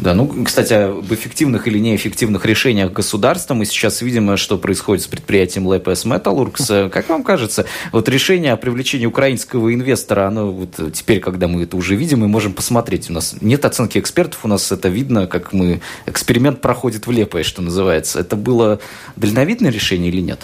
[0.01, 5.07] Да, ну, кстати, об эффективных или неэффективных решениях государства мы сейчас видим, что происходит с
[5.07, 6.67] предприятием ЛПС Металлургс.
[6.91, 11.77] Как вам кажется, вот решение о привлечении украинского инвестора, оно вот теперь, когда мы это
[11.77, 13.11] уже видим, мы можем посмотреть.
[13.11, 17.43] У нас нет оценки экспертов, у нас это видно, как мы эксперимент проходит в Лепое,
[17.43, 18.21] что называется.
[18.21, 18.81] Это было
[19.17, 20.41] дальновидное решение или нет?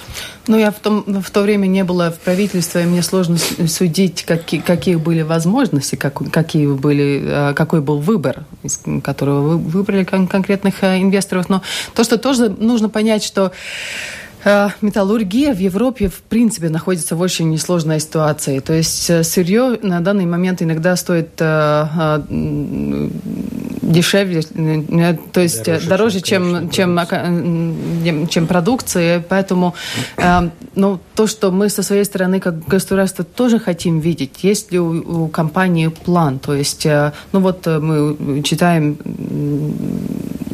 [0.49, 4.25] Ну, я в, том, в то время не была в правительстве, и мне сложно судить,
[4.25, 10.04] какие, какие были возможности, как, какие были, э, какой был выбор, из которого вы выбрали
[10.04, 11.48] кон- конкретных э, инвесторов.
[11.48, 11.62] Но
[11.94, 13.52] то, что тоже нужно понять, что
[14.48, 18.61] Э, металлургия в Европе, в принципе, находится в очень несложной ситуации.
[18.61, 21.30] То есть э, сырье на данный момент иногда стоит
[23.87, 24.42] дешевле,
[25.33, 26.99] то есть дороже, дороже чем, чем,
[28.05, 29.25] чем, чем продукция.
[29.29, 29.75] Поэтому
[30.75, 35.25] ну, то, что мы со своей стороны, как государство, тоже хотим видеть, есть ли у,
[35.25, 36.38] у компании план.
[36.38, 36.87] То есть,
[37.33, 38.99] ну вот мы читаем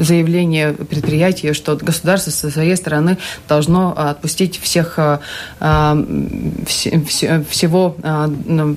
[0.05, 5.21] заявление предприятия, что государство со своей стороны должно отпустить всех, а,
[5.61, 5.97] а,
[6.65, 8.77] всего, а, ну,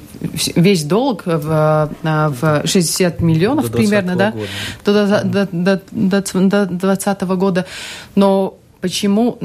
[0.55, 5.47] весь долг в, в 60 миллионов до примерно, да, года.
[5.51, 7.65] до 2020 года.
[8.15, 9.37] Но почему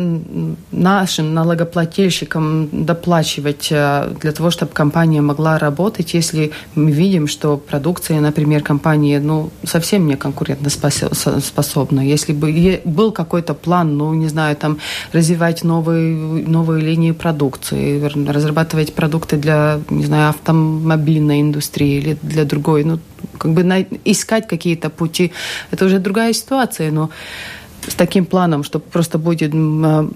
[0.72, 8.20] нашим налогоплательщикам доплачивать э, для того, чтобы компания могла работать, если мы видим, что продукция,
[8.20, 12.00] например, компании ну, совсем не конкурентоспособна.
[12.00, 14.78] Если бы был какой-то план, ну, не знаю, там,
[15.12, 16.14] развивать новые,
[16.46, 22.98] новые линии продукции, разрабатывать продукты для, не знаю, автомобильной индустрии или для другой, ну,
[23.38, 23.62] как бы
[24.04, 25.32] искать какие-то пути,
[25.70, 27.10] это уже другая ситуация, но
[27.86, 30.08] с таким планом, что просто будет а,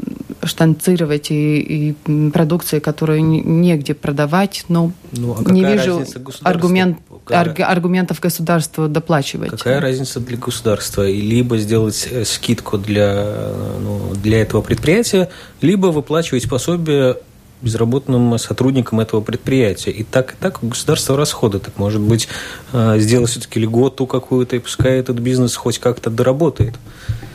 [0.43, 6.05] штанцировать и, и продукции, которую негде продавать, но ну, а не вижу
[6.43, 6.99] аргумент,
[7.31, 9.51] арг, аргументов государства доплачивать.
[9.51, 11.09] Какая разница для государства?
[11.09, 17.17] Либо сделать э, скидку для, ну, для этого предприятия, либо выплачивать пособие
[17.63, 19.91] безработным сотрудникам этого предприятия.
[19.91, 21.59] И так, и так у государства расходы.
[21.59, 22.29] Так, может быть,
[22.73, 26.75] а, сделать все-таки льготу какую-то, и пускай этот бизнес хоть как-то доработает.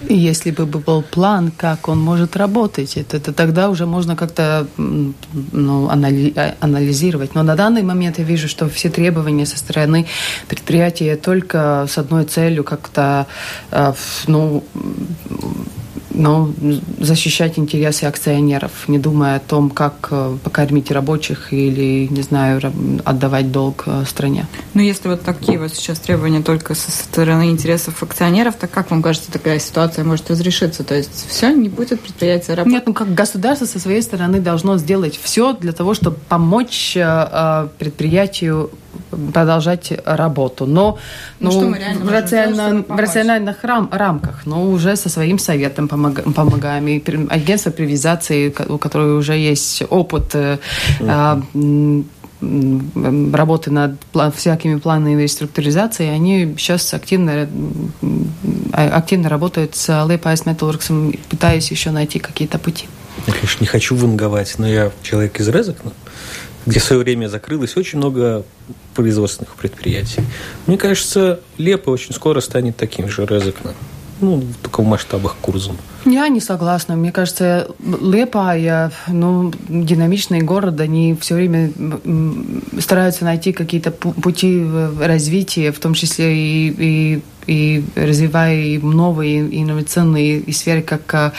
[0.07, 5.89] Если бы был план, как он может работать, это, это тогда уже можно как-то ну,
[5.89, 7.35] анализировать.
[7.35, 10.05] Но на данный момент я вижу, что все требования со стороны
[10.47, 13.27] предприятия только с одной целью как-то
[13.71, 13.93] а,
[16.19, 16.53] ну, но
[16.99, 22.61] защищать интересы акционеров, не думая о том, как э, покормить рабочих или, не знаю,
[23.05, 24.45] отдавать долг э, стране.
[24.73, 29.01] Ну, если вот такие вот сейчас требования только со стороны интересов акционеров, то как вам
[29.01, 30.83] кажется, такая ситуация может разрешиться?
[30.83, 32.73] То есть все, не будет предприятия работать?
[32.73, 37.67] Нет, ну как государство со своей стороны должно сделать все для того, чтобы помочь э,
[37.77, 38.71] предприятию
[39.33, 40.65] продолжать работу.
[40.65, 40.97] Но
[41.39, 41.75] ну, ну,
[42.05, 46.87] в, рациона, в рациональных рам, рамках, но уже со своим советом помог, помогаем.
[46.87, 52.05] И агентство приватизации, у которого уже есть опыт Mm-hmm.
[53.33, 53.95] работы над
[54.35, 57.49] всякими планами реструктуризации, они сейчас активно,
[58.73, 62.87] активно работают с Лиепаяс Металургсом, пытаясь еще найти какие-то пути.
[63.27, 65.91] Я, конечно, не хочу ванговать, но я человек из Резекне
[66.65, 68.43] где в свое время закрылось очень много
[68.95, 70.21] производственных предприятий.
[70.67, 73.73] Мне кажется, Лепа очень скоро станет таким же Резекном.
[74.21, 75.77] Ну, только в масштабах Курзом.
[76.05, 76.97] Я не согласна.
[76.97, 78.53] Мне кажется, Лепа,
[79.07, 81.71] ну, динамичный город, они все время
[82.79, 84.65] стараются найти какие-то пути
[84.99, 91.33] развития, в том числе и, и, и развивая новые инновационные сферы, как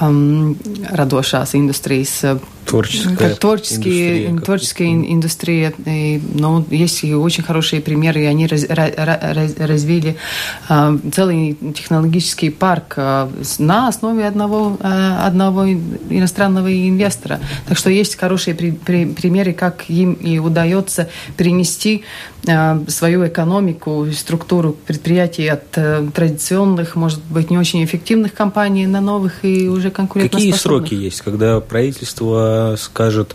[0.00, 0.56] um,
[0.90, 2.24] radošās industrijas
[2.68, 5.72] творческая как творческие, индустрия, как- творческая ин- индустрия.
[5.86, 10.16] И, ну, есть и очень хорошие примеры, и они раз- ра- ра- раз- развили
[10.68, 17.40] а, целый технологический парк с- на основе одного, а, одного иностранного инвестора.
[17.66, 22.02] Так что есть хорошие при- при- примеры, как им и удается перенести
[22.46, 29.00] а, свою экономику, структуру предприятий от э, традиционных, может быть, не очень эффективных компаний на
[29.00, 30.52] новых и уже конкурентоспособных.
[30.54, 33.34] Какие сроки есть, когда правительство скажет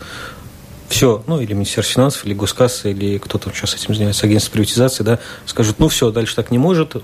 [0.90, 5.04] все, ну, или Министерство финансов, или Госкасса, или кто там сейчас этим занимается, агентство приватизации,
[5.04, 6.96] да, скажут, ну, все, дальше так не может,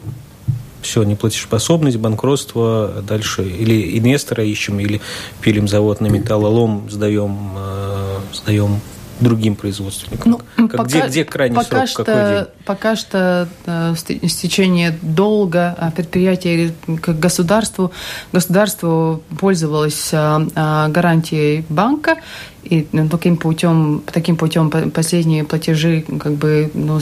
[0.81, 5.01] все, неплатежеспособность, банкротство, дальше или инвестора ищем, или
[5.41, 8.79] пилим завод на металлолом, сдаем, э, сдаем
[9.19, 10.39] другим производственникам.
[10.57, 12.45] Ну, Как- где, где крайний пока срок, что, какой день?
[12.65, 17.91] Пока что э, с течение долга а, предприятие к государству,
[18.31, 22.17] государство пользовалось а, а, гарантией банка,
[22.63, 26.99] и ну, таким путем, таким путем по- последние платежи как бы ну,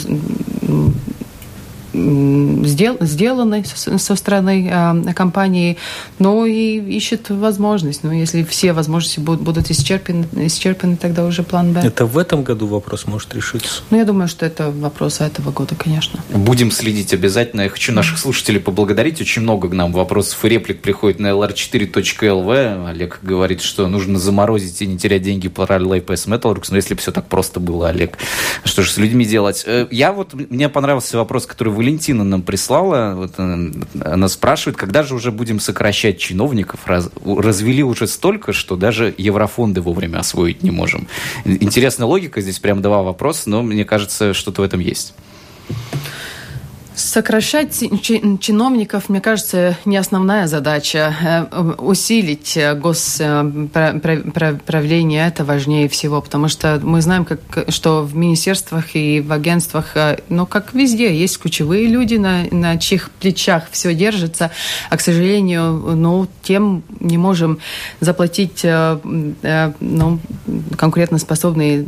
[1.94, 5.78] сдел- сделаны со, со стороны а, компании,
[6.20, 8.04] но и ищет возможность.
[8.04, 11.82] Но если все возможности будут, будут исчерпаны, исчерпаны, тогда уже план Б.
[11.84, 13.82] Это в этом году вопрос может решиться.
[13.90, 16.20] Ну, я думаю, что это вопрос этого года, конечно.
[16.34, 17.62] Будем следить обязательно.
[17.62, 19.22] Я хочу наших слушателей поблагодарить.
[19.22, 22.90] Очень много к нам вопросов и реплик приходит на lr4.lv.
[22.90, 26.68] Олег говорит, что нужно заморозить и не терять деньги по Rally PS Metalworks.
[26.70, 28.18] Но если бы все так просто было, Олег,
[28.64, 29.64] что же с людьми делать?
[29.66, 33.14] Э, Я вот, мне понравился вопрос, который Валентина нам прислала.
[33.16, 36.82] Вот, она спрашивает, когда же уже будем сокращать чиновников?
[36.86, 41.08] Раз- развели уже столько, что даже еврофонды вовремя освоить не можем.
[41.46, 42.42] Интересная логика.
[42.42, 45.14] Здесь прям два вопроса, но мне кажется, что-то в этом есть.
[46.98, 51.16] Сокращать чи- чиновников, мне кажется, не основная задача.
[51.22, 51.46] Э,
[51.78, 57.40] Усилить э, госправление– это важнее всего, потому что мы знаем, как,
[57.70, 62.78] что в министерствах и в агентствах, э, ну, как везде, есть ключевые люди, на, на
[62.78, 64.50] чьих плечах все держится,
[64.90, 67.60] а, к сожалению, ну, тем не можем
[68.00, 68.98] заплатить э,
[69.44, 70.18] э, ну,
[70.76, 71.86] конкурентоспособные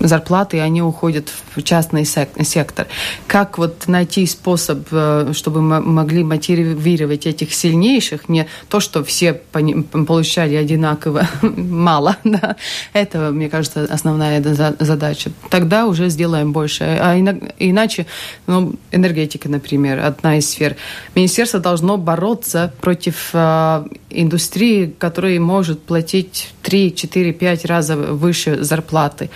[0.00, 2.86] зарплаты, они уходят в частный сек- сектор.
[3.26, 9.34] Как вот найти способ, э, чтобы мы могли мотивировать этих сильнейших, не то, что все
[9.34, 12.56] получали одинаково мало, да,
[12.92, 15.30] это, мне кажется, основная за- задача.
[15.50, 16.84] Тогда уже сделаем больше.
[16.84, 18.06] А ина- иначе,
[18.46, 20.76] ну, энергетика, например, одна из сфер.
[21.14, 29.30] Министерство должно бороться против э, индустрии, которая может платить 3, 4, 5 раза выше зарплаты.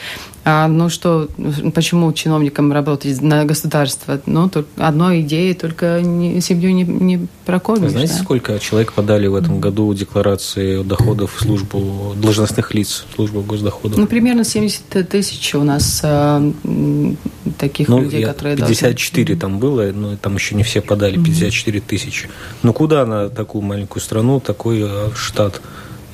[0.47, 1.29] А, ну что,
[1.75, 4.21] почему чиновникам работать на государство?
[4.27, 7.93] Ну, только одной идеей только не, семью не, не прокормишь.
[7.93, 8.23] Знаете, да?
[8.23, 13.97] сколько человек подали в этом году декларации доходов в службу должностных лиц, в службу госдоходов?
[13.99, 17.17] Ну, примерно 70 тысяч у нас а, м,
[17.57, 21.81] таких Ну, людей, я- которые 54 там было, но там еще не все подали, 54
[21.81, 22.29] тысячи.
[22.63, 25.63] Ну, куда на такую маленькую страну такой э, штат?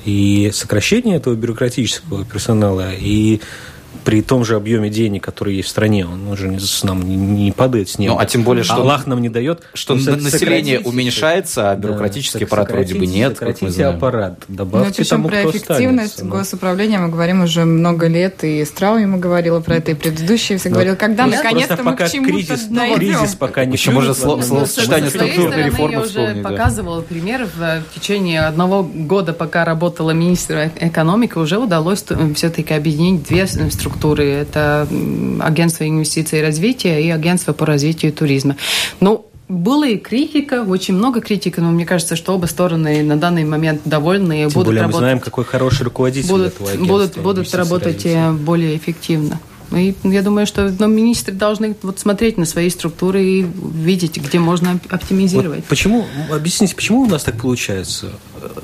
[0.05, 3.39] И сокращение этого бюрократического персонала, и
[4.03, 7.89] при том же объеме денег, который есть в стране, он уже нам не, не падает
[7.89, 8.13] с неба.
[8.15, 9.61] Ну, а тем более, что- Аллах нам не дает.
[9.73, 13.95] Что Ну, население уменьшается, а да, бюрократический так аппарат вроде бы нет, как мы знаем.
[13.97, 16.31] аппарат, Ну, добавьте причем тому, про кто эффективность останется, ну.
[16.31, 20.69] госуправления мы говорим уже много лет, и Страу ему говорила про это, и предыдущие все
[20.69, 22.95] Ну, говорили, когда просто- наконец-то мы пока к чему-то кризис, дойдем.
[22.97, 24.75] кризис пока не Еще можно плюнет в сло- одном слово- месте.
[24.81, 26.49] сочетание С своей структурной реформы я уже да.
[26.49, 27.47] показывала пример.
[27.55, 32.03] В, в течение одного года, пока работала министр экономики, уже удалось
[32.35, 33.45] все-таки объединить две
[33.81, 34.25] структуры.
[34.25, 34.87] Это
[35.39, 38.55] агентство инвестиций и развития и агентство по развитию туризма.
[38.99, 43.43] Ну, была и критика, очень много критики, но мне кажется, что оба стороны на данный
[43.43, 46.93] момент довольны и Тем будут более мы работать, знаем, какой хороший руководитель будут, этого агентства.
[46.93, 48.29] будут, будут работать развития.
[48.29, 49.39] э, более эффективно.
[49.75, 54.37] И я думаю, что ну, министры должны вот смотреть на свои структуры и видеть, где
[54.39, 55.59] можно оп- оптимизировать.
[55.59, 58.11] Вот почему, объясните, почему у нас так получается?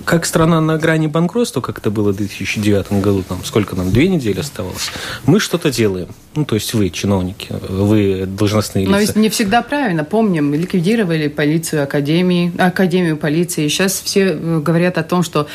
[0.07, 4.07] Как страна на грани банкротства, как это было в 2009 году, там, сколько нам, две
[4.07, 4.89] недели оставалось,
[5.25, 6.07] мы что-то делаем.
[6.33, 9.11] Ну, то есть вы, чиновники, вы должностные Но лица.
[9.11, 10.05] ведь не всегда правильно.
[10.05, 13.67] Помним, ликвидировали полицию, академии, академию полиции.
[13.67, 15.47] Сейчас все э, говорят о том, что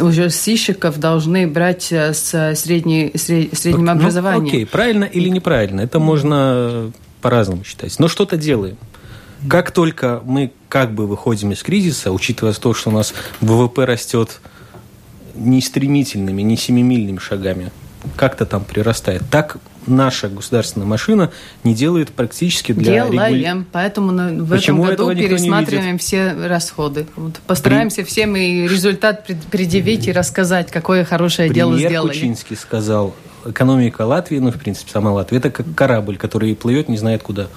[0.00, 4.46] уже сыщиков должны брать э, с средней, сред- средним Ну, образованием.
[4.46, 6.90] окей, правильно или неправильно, это можно
[7.20, 7.98] по-разному считать.
[7.98, 8.78] Но что-то делаем.
[9.48, 14.40] Как только мы как бы выходим из кризиса, учитывая то, что у нас ВВП растет
[15.34, 17.72] не стремительными, не семимильными шагами,
[18.16, 21.30] как-то там прирастает, так наша государственная машина
[21.64, 23.64] не делает практически для Делаем, регуля...
[23.72, 27.06] поэтому в Почему этом году пересматриваем все расходы.
[27.16, 32.12] Вот постараемся всем и результат пред- предъявить и рассказать, какое хорошее дело Премьер сделали.
[32.12, 33.14] Кучинский сказал,
[33.44, 37.48] экономика Латвии, ну, в принципе, сама Латвия, это как корабль, который плывет не знает куда.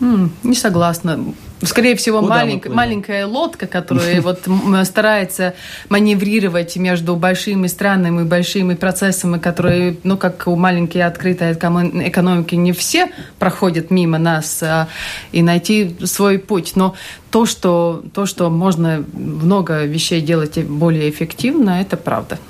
[0.00, 1.18] Не согласна.
[1.64, 4.40] Скорее всего, Куда малень- маленькая лодка, которая вот
[4.84, 5.54] старается
[5.88, 12.72] маневрировать между большими странами, большими процессами, которые, ну, как у маленькой открытой эконом- экономики, не
[12.72, 14.88] все проходят мимо нас, а,
[15.30, 16.72] и найти свой путь.
[16.74, 16.96] Но
[17.30, 22.40] то, что, то, что можно много вещей делать более эффективно, это правда.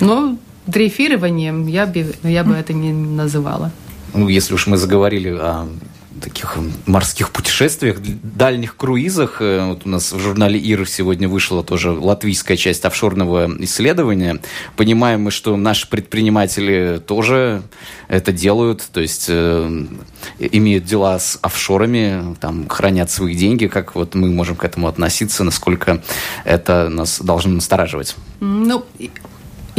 [0.00, 0.36] Но
[0.68, 3.72] дрейфированием я бы, я бы это не называла.
[4.14, 5.66] Ну, если уж мы заговорили о
[6.20, 6.56] таких
[6.86, 9.40] морских путешествиях, дальних круизах.
[9.40, 14.40] э, Вот у нас в журнале ИР сегодня вышла тоже латвийская часть офшорного исследования.
[14.76, 17.62] Понимаем мы, что наши предприниматели тоже
[18.08, 19.86] это делают, то есть э,
[20.38, 25.44] имеют дела с офшорами, там хранят свои деньги, как вот мы можем к этому относиться,
[25.44, 26.02] насколько
[26.44, 28.16] это нас должно настораживать.
[28.40, 28.84] Ну,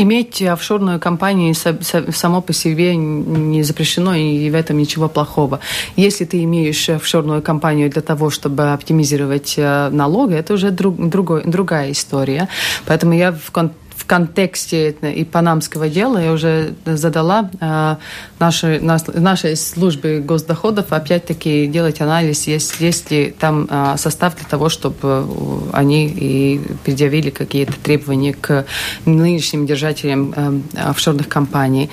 [0.01, 5.59] иметь офшорную компанию само по себе не запрещено, и в этом ничего плохого.
[5.95, 11.43] Если ты имеешь офшорную компанию для того, чтобы оптимизировать э, налоги, это уже друг- другой,
[11.45, 12.47] другая история.
[12.85, 17.95] Поэтому я в кон- в контексте и панамского дела я уже задала э,
[18.39, 24.45] нашей, нас- нашей службе госдоходов опять-таки делать анализ, есть, есть ли там э, состав для
[24.45, 25.25] того, чтобы э,
[25.73, 28.65] они и предъявили какие-то требования к
[29.05, 31.89] нынешним держателям э, офшорных компаний.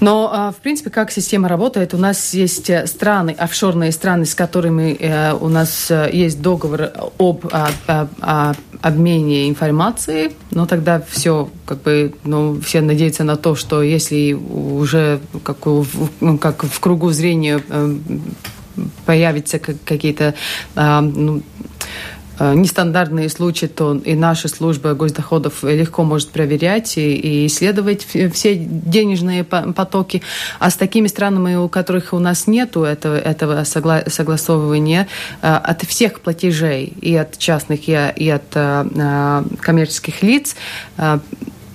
[0.00, 4.34] Но, э, в принципе, как система работает, у нас есть э, страны, офшорные страны, с
[4.34, 11.02] которыми э, у нас э, есть договор об а, а, а, обмене информацией, но тогда
[11.08, 16.64] все, как бы, ну, все надеются на то, что если уже как, в- ну, как
[16.64, 17.96] в кругу зрения э,
[19.04, 20.34] появятся как- какие-то
[20.74, 21.42] а, ну,
[22.40, 29.44] нестандартные случаи, то и наша служба госдоходов легко может проверять и, и исследовать все денежные
[29.44, 30.22] по- потоки.
[30.58, 35.06] А с такими странами, у которых у нас нету этого, этого согла- согласовывания
[35.42, 40.56] э, от всех платежей, и от частных, и, и от э, э, коммерческих лиц,
[40.96, 41.18] э,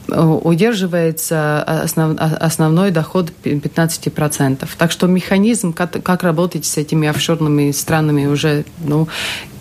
[0.08, 4.68] удерживается основ- основной доход 15%.
[4.78, 9.08] Так что механизм, как, как работать с этими офшорными странами уже, ну,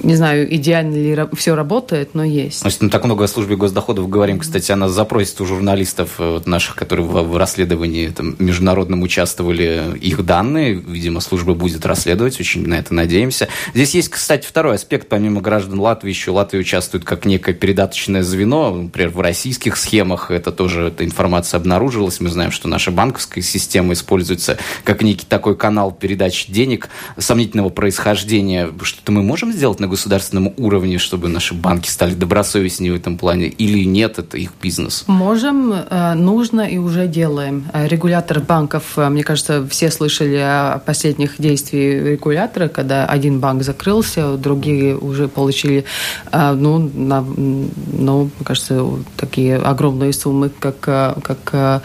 [0.04, 2.64] не знаю, идеально ли все работает, но есть.
[2.64, 4.38] Есть мы так много о службе госдоходов говорим.
[4.38, 10.24] Кстати, она запросит у журналистов э, наших, которые в, в расследовании там, международном участвовали, их
[10.24, 10.74] данные.
[10.74, 13.48] Видимо, служба будет расследовать, очень на это надеемся.
[13.72, 15.08] Здесь есть, кстати, второй аспект.
[15.08, 18.74] Помимо граждан Латвии, еще Латвия участвует как некое передаточное звено.
[18.74, 22.20] Например, в российских схемах это тоже эта информация обнаружилась.
[22.20, 28.70] Мы знаем, что наша банковская система используется как некий такой канал передачи денег сомнительного происхождения.
[28.82, 33.46] Что-то мы можем сделать на государственном уровне, чтобы наши банки стали добросовестнее в этом плане?
[33.46, 35.04] Или нет, это их бизнес?
[35.06, 37.64] Можем, э, нужно и уже делаем.
[37.72, 43.62] Э, Регулятор банков, э, мне кажется, все слышали о последних действиях регулятора, когда один банк
[43.62, 45.84] закрылся, другие уже получили,
[46.32, 48.84] ну, на, ну мне кажется,
[49.16, 51.82] такие огромные суммы, как, как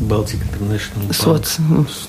[0.00, 1.12] Балтик Интернешнл.
[1.12, 1.56] Соц.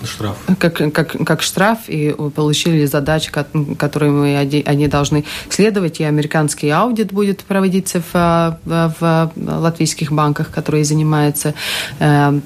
[0.03, 0.37] Штраф.
[0.59, 6.69] как, как, как штраф и получили задачи, ко- которые мы, они должны следовать, и американский
[6.69, 11.53] аудит будет проводиться в, в, в латвийских банках, которые занимаются
[11.99, 12.39] э,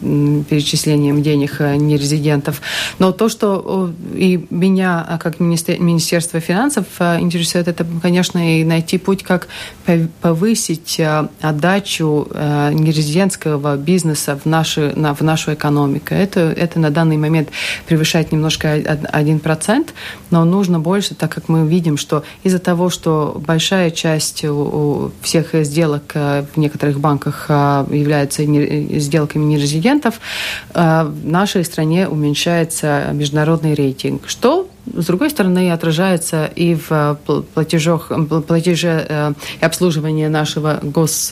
[0.49, 2.61] перечислением денег э, нерезидентов.
[2.99, 8.63] Но то, что и меня, а, как министер- Министерство финансов, э, интересует, это, конечно, и
[8.63, 9.47] найти путь, как
[9.85, 16.13] пов- повысить э, отдачу нерезидентского бизнеса в, наши, на, в нашу экономику.
[16.13, 17.49] Это, это на данный момент
[17.87, 19.89] превышает немножко од- 1%,
[20.31, 25.53] но нужно больше, так как мы видим, что из-за того, что большая часть у- всех
[25.65, 30.19] сделок э, в некоторых банках э, являются не- сделками нерезидентов,
[30.73, 34.67] э, в нашей стране уменьшается международный рейтинг, что
[34.97, 36.91] с другой стороны, отражается и в
[37.25, 38.11] пл- платежах,
[38.47, 41.31] платеже и обслуживании нашего гос,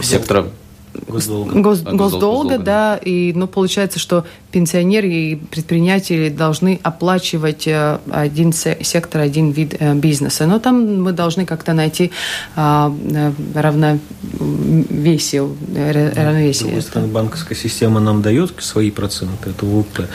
[0.00, 0.46] Сектора
[1.08, 1.52] Госдолга.
[1.60, 1.98] гос- А, госдол- госдолга,
[2.48, 4.24] госдолга, да, и ну, получается, что
[4.54, 10.46] пенсионеры и предприниматели должны оплачивать э, один се- сектор, один вид э, бизнеса.
[10.46, 12.12] Но там мы должны как-то найти
[12.54, 15.48] а, э, равновесие.
[15.74, 16.64] э, С равновесие.
[16.66, 20.08] другой стороны, банковская система нам дает свои проценты от ВВП.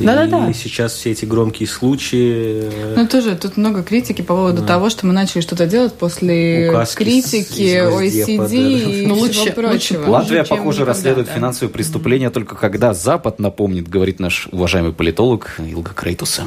[0.00, 0.50] Да-да-да.
[0.50, 2.64] И сейчас все эти громкие случаи...
[2.96, 7.02] Ну, тоже тут много критики по поводу того, что мы начали что-то делать после Указки
[7.02, 8.54] критики OECD да.
[8.54, 9.98] и Ну, всего лучше- прочего.
[10.00, 11.34] лучше Латвия, похоже, никогда, расследует да.
[11.34, 13.38] финансовые преступления только когда Запад
[13.80, 16.42] напомнит, говорит наш уважаемый политолог Илга Крейтуса.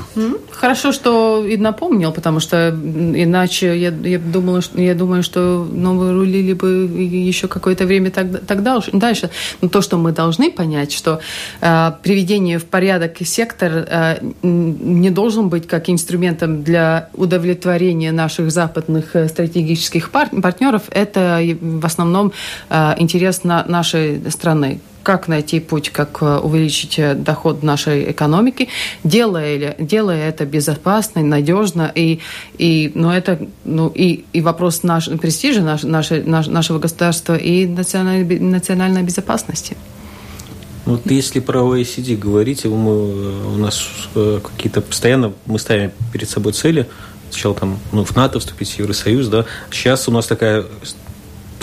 [0.51, 5.97] Хорошо, что и напомнил, потому что иначе я, я думала, что, я думаю, что ну,
[5.97, 6.87] вы рулили бы
[7.27, 9.29] еще какое-то время тогда, тогда уж- дальше.
[9.61, 11.19] Но то, что мы должны понять, что
[11.61, 19.15] э, приведение в порядок сектор э, не должен быть как инструментом для удовлетворения наших западных
[19.15, 20.83] э, стратегических пар- партнеров.
[20.91, 22.31] Это в основном
[22.69, 28.69] э, интерес на нашей страны как найти путь, как э, увеличить э, доход нашей экономики,
[29.03, 32.19] делая, делая это безопасно, надежно, и,
[32.57, 37.67] и, но это, ну, и, и вопрос наш, престижа наш, нашей- наш- нашего государства и
[37.67, 39.75] национальной, национальной безопасности.
[40.85, 46.53] Вот если про OECD говорить, мы, э, у нас какие-то постоянно мы ставим перед собой
[46.53, 46.87] цели.
[47.29, 49.45] Сначала там ну, в НАТО вступить, в Евросоюз, да.
[49.71, 50.65] Сейчас у нас такая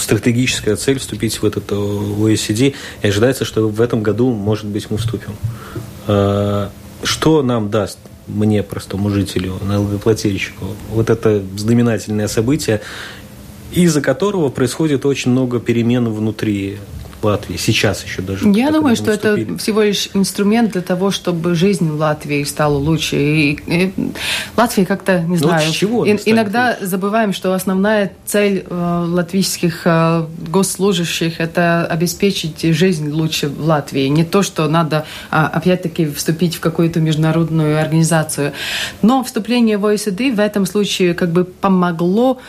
[0.00, 4.90] стратегическая цель вступить в этот э, OECD, и ожидается, что в этом году, может быть,
[4.90, 5.34] мы вступим.
[6.06, 6.68] Э,
[7.02, 12.80] Что нам даст мне, простому жителю, налогоплательщику, вот это знаменательное событие,
[13.72, 16.78] из-за которого происходит очень много перемен внутри
[17.24, 18.48] Латвии, сейчас еще даже.
[18.50, 23.16] Я думаю, что это всего лишь инструмент для того, чтобы жизнь в Латвии стала лучше.
[23.16, 23.92] И, и
[24.56, 29.82] Латвия как-то, не Ну, знаю, с чего станет иногда забываем, что основная цель э, латвийских
[29.84, 34.06] э, госслужащих– это обеспечить жизнь лучше в Латвии.
[34.08, 38.52] Не то, что надо, а, опять-таки, вступить в какую-то международную организацию.
[39.02, 42.40] Но вступление в OECD в этом случае как бы помогло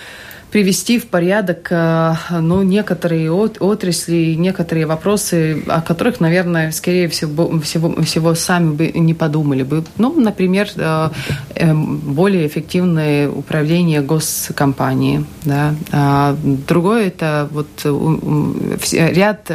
[0.51, 7.59] привести в порядок э, ну, некоторые от- отрасли, некоторые вопросы, о которых, наверное, скорее всего,
[7.61, 9.83] всего, всего сами бы не подумали бы.
[9.97, 11.09] Ну, например, э,
[11.55, 15.25] э, более эффективное управление госкомпании.
[15.45, 15.73] Да.
[15.91, 19.51] А другое– это вот э, ряд,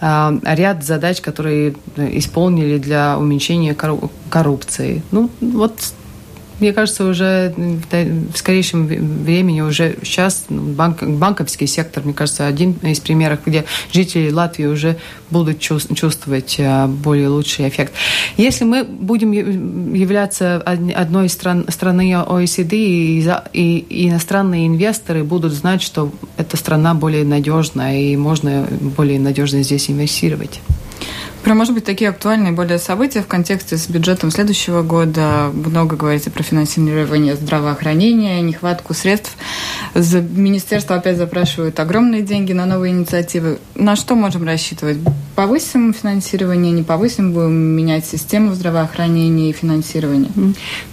[0.00, 5.02] а, ряд задач, которые исполнили для уменьшения корру- коррупции.
[5.12, 5.74] Ну, вот
[6.60, 12.72] мне кажется, уже в скорейшем времени, уже сейчас ну, банк- банковский сектор, мне кажется, один
[12.82, 14.96] из примеров, где жители Латвии уже
[15.30, 17.92] будут чувс- чувствовать а, более лучший эффект.
[18.36, 19.32] Если мы будем
[19.94, 23.20] являться од- одной из стран, страны OECD, и,
[23.88, 29.90] и иностранные инвесторы будут знать, что эта страна более надежная, и можно более надежно здесь
[29.90, 30.60] инвестировать.
[31.42, 35.50] Про, может быть, такие актуальные более события в контексте с бюджетом следующего года.
[35.52, 39.36] Много говорите про финансирование здравоохранения, нехватку средств.
[39.94, 43.58] За- Министерство опять запрашивает огромные деньги на новые инициативы.
[43.74, 44.98] На что можем рассчитывать?
[45.34, 50.30] Повысим финансирование, не повысим, будем менять систему здравоохранения и финансирования?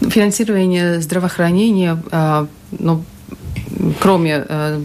[0.01, 2.01] Финансирование здравоохранения,
[2.71, 3.03] ну,
[3.99, 4.81] кроме, э,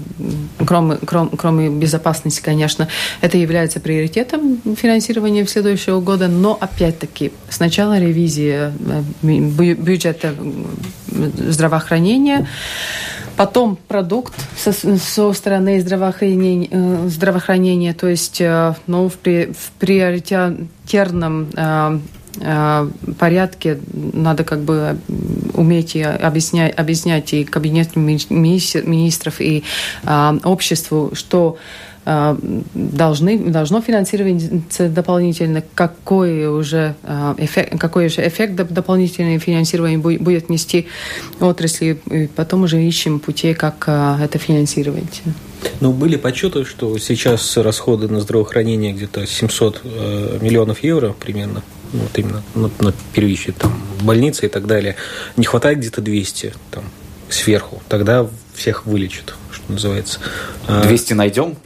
[0.67, 2.89] кроме, кром- кроме безопасности, конечно,
[3.21, 10.35] это является приоритетом финансирования следующего года, но опять-таки сначала ревизия э, бю- бюджета
[11.11, 12.47] здравоохранения,
[13.37, 18.41] Потом продукт со, со стороны здравоохранения, э, здравоохранения, то есть
[18.87, 21.49] ну, в, при- в приоритетном
[23.19, 24.99] порядке надо как бы
[25.55, 29.63] уметь и объяснять, объяснять и кабинету ми- министр- министров, и
[30.03, 31.57] э, обществу, что
[32.05, 32.37] э,
[32.75, 40.19] должны, должно финансироваться дополнительно, какой уже э, эффект, какой же эффект доп- дополнительное финансирование бу-
[40.23, 40.87] будет нести
[41.41, 45.23] отрасли, и потом уже ищем путей, как э, это финансировать.
[45.81, 51.63] Ну, были подсчеты, что сейчас расходы на здравоохранение где-то 700 э, миллионов евро примерно,
[51.95, 54.97] вот именно на, на первичные там, больницы и так далее.
[55.37, 56.85] Не хватает где-то 200 там,
[57.29, 57.83] сверху.
[57.89, 60.21] Тогда всех вылечат, что называется.
[60.67, 61.57] А, 200 найдем?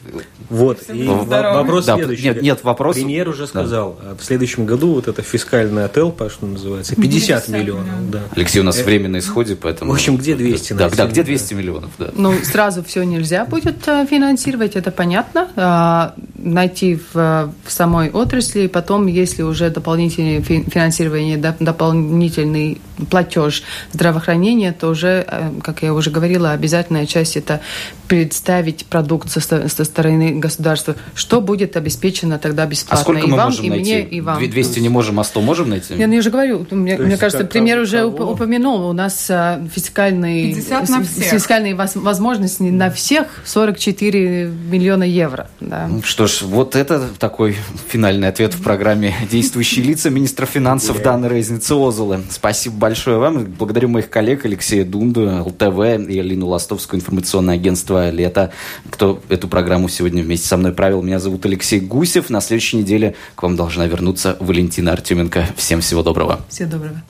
[0.51, 1.55] Вот, и здорово.
[1.55, 2.25] вопрос Да, следующий.
[2.25, 3.47] нет, нет, вопрос- Премьер уже Да.
[3.49, 7.87] сказал, а в следующем году вот это фискальная ТЭЛПа, что называется, 50, 50 миллионов.
[7.87, 8.11] миллионов.
[8.11, 8.21] Да.
[8.35, 9.91] Алексей, у нас Э, время на исходе, поэтому...
[9.93, 12.11] в общем, где 200 Да, да, где 200 миллионов, да.
[12.15, 15.49] Ну, сразу все нельзя будет э, финансировать, это понятно.
[15.57, 21.57] А, Найти в, э, в самой отрасли, и потом, если уже дополнительное фи- финансирование, доп-
[21.59, 22.81] дополнительный
[23.11, 27.61] платеж здравоохранения, то уже, э, как я уже говорила, обязательная часть это
[28.07, 33.37] представить продукт со, со стороны государства, что будет обеспечено тогда А бесплатно сколько и мы
[33.37, 33.85] вам, можем и найти?
[33.95, 34.39] мне, и вам.
[34.39, 35.95] Две- 200 не можем, а 100 можем найти?
[35.95, 38.33] Я, ну, я же говорю, мне, мне кажется, как- премьер кого- уже кого?
[38.33, 38.89] упомянул.
[38.89, 45.49] У нас а, фискальные, 50 на фискальные воз- возможности на всех 44 миллиона евро.
[45.61, 45.87] Да.
[45.89, 47.57] Ну, Что ж, вот это такой
[47.89, 52.21] финальный ответ в программе «Действующие лица» министра финансов Даны Рейзницы Озулы.
[52.31, 53.45] Спасибо большое вам.
[53.45, 58.53] Благодарю моих коллег Алексея Дунду, ЛТВ и Алину Ластовскую, информационное агентство «Лето»,
[58.91, 61.03] кто эту программу сегодня вместе со мной правил.
[61.03, 62.29] Меня зовут Алексей Гусев.
[62.29, 65.49] На следующей неделе к вам должна вернуться Валентина Артеменко.
[65.57, 66.41] Всем всего доброго.
[66.51, 67.03] Всего доброго.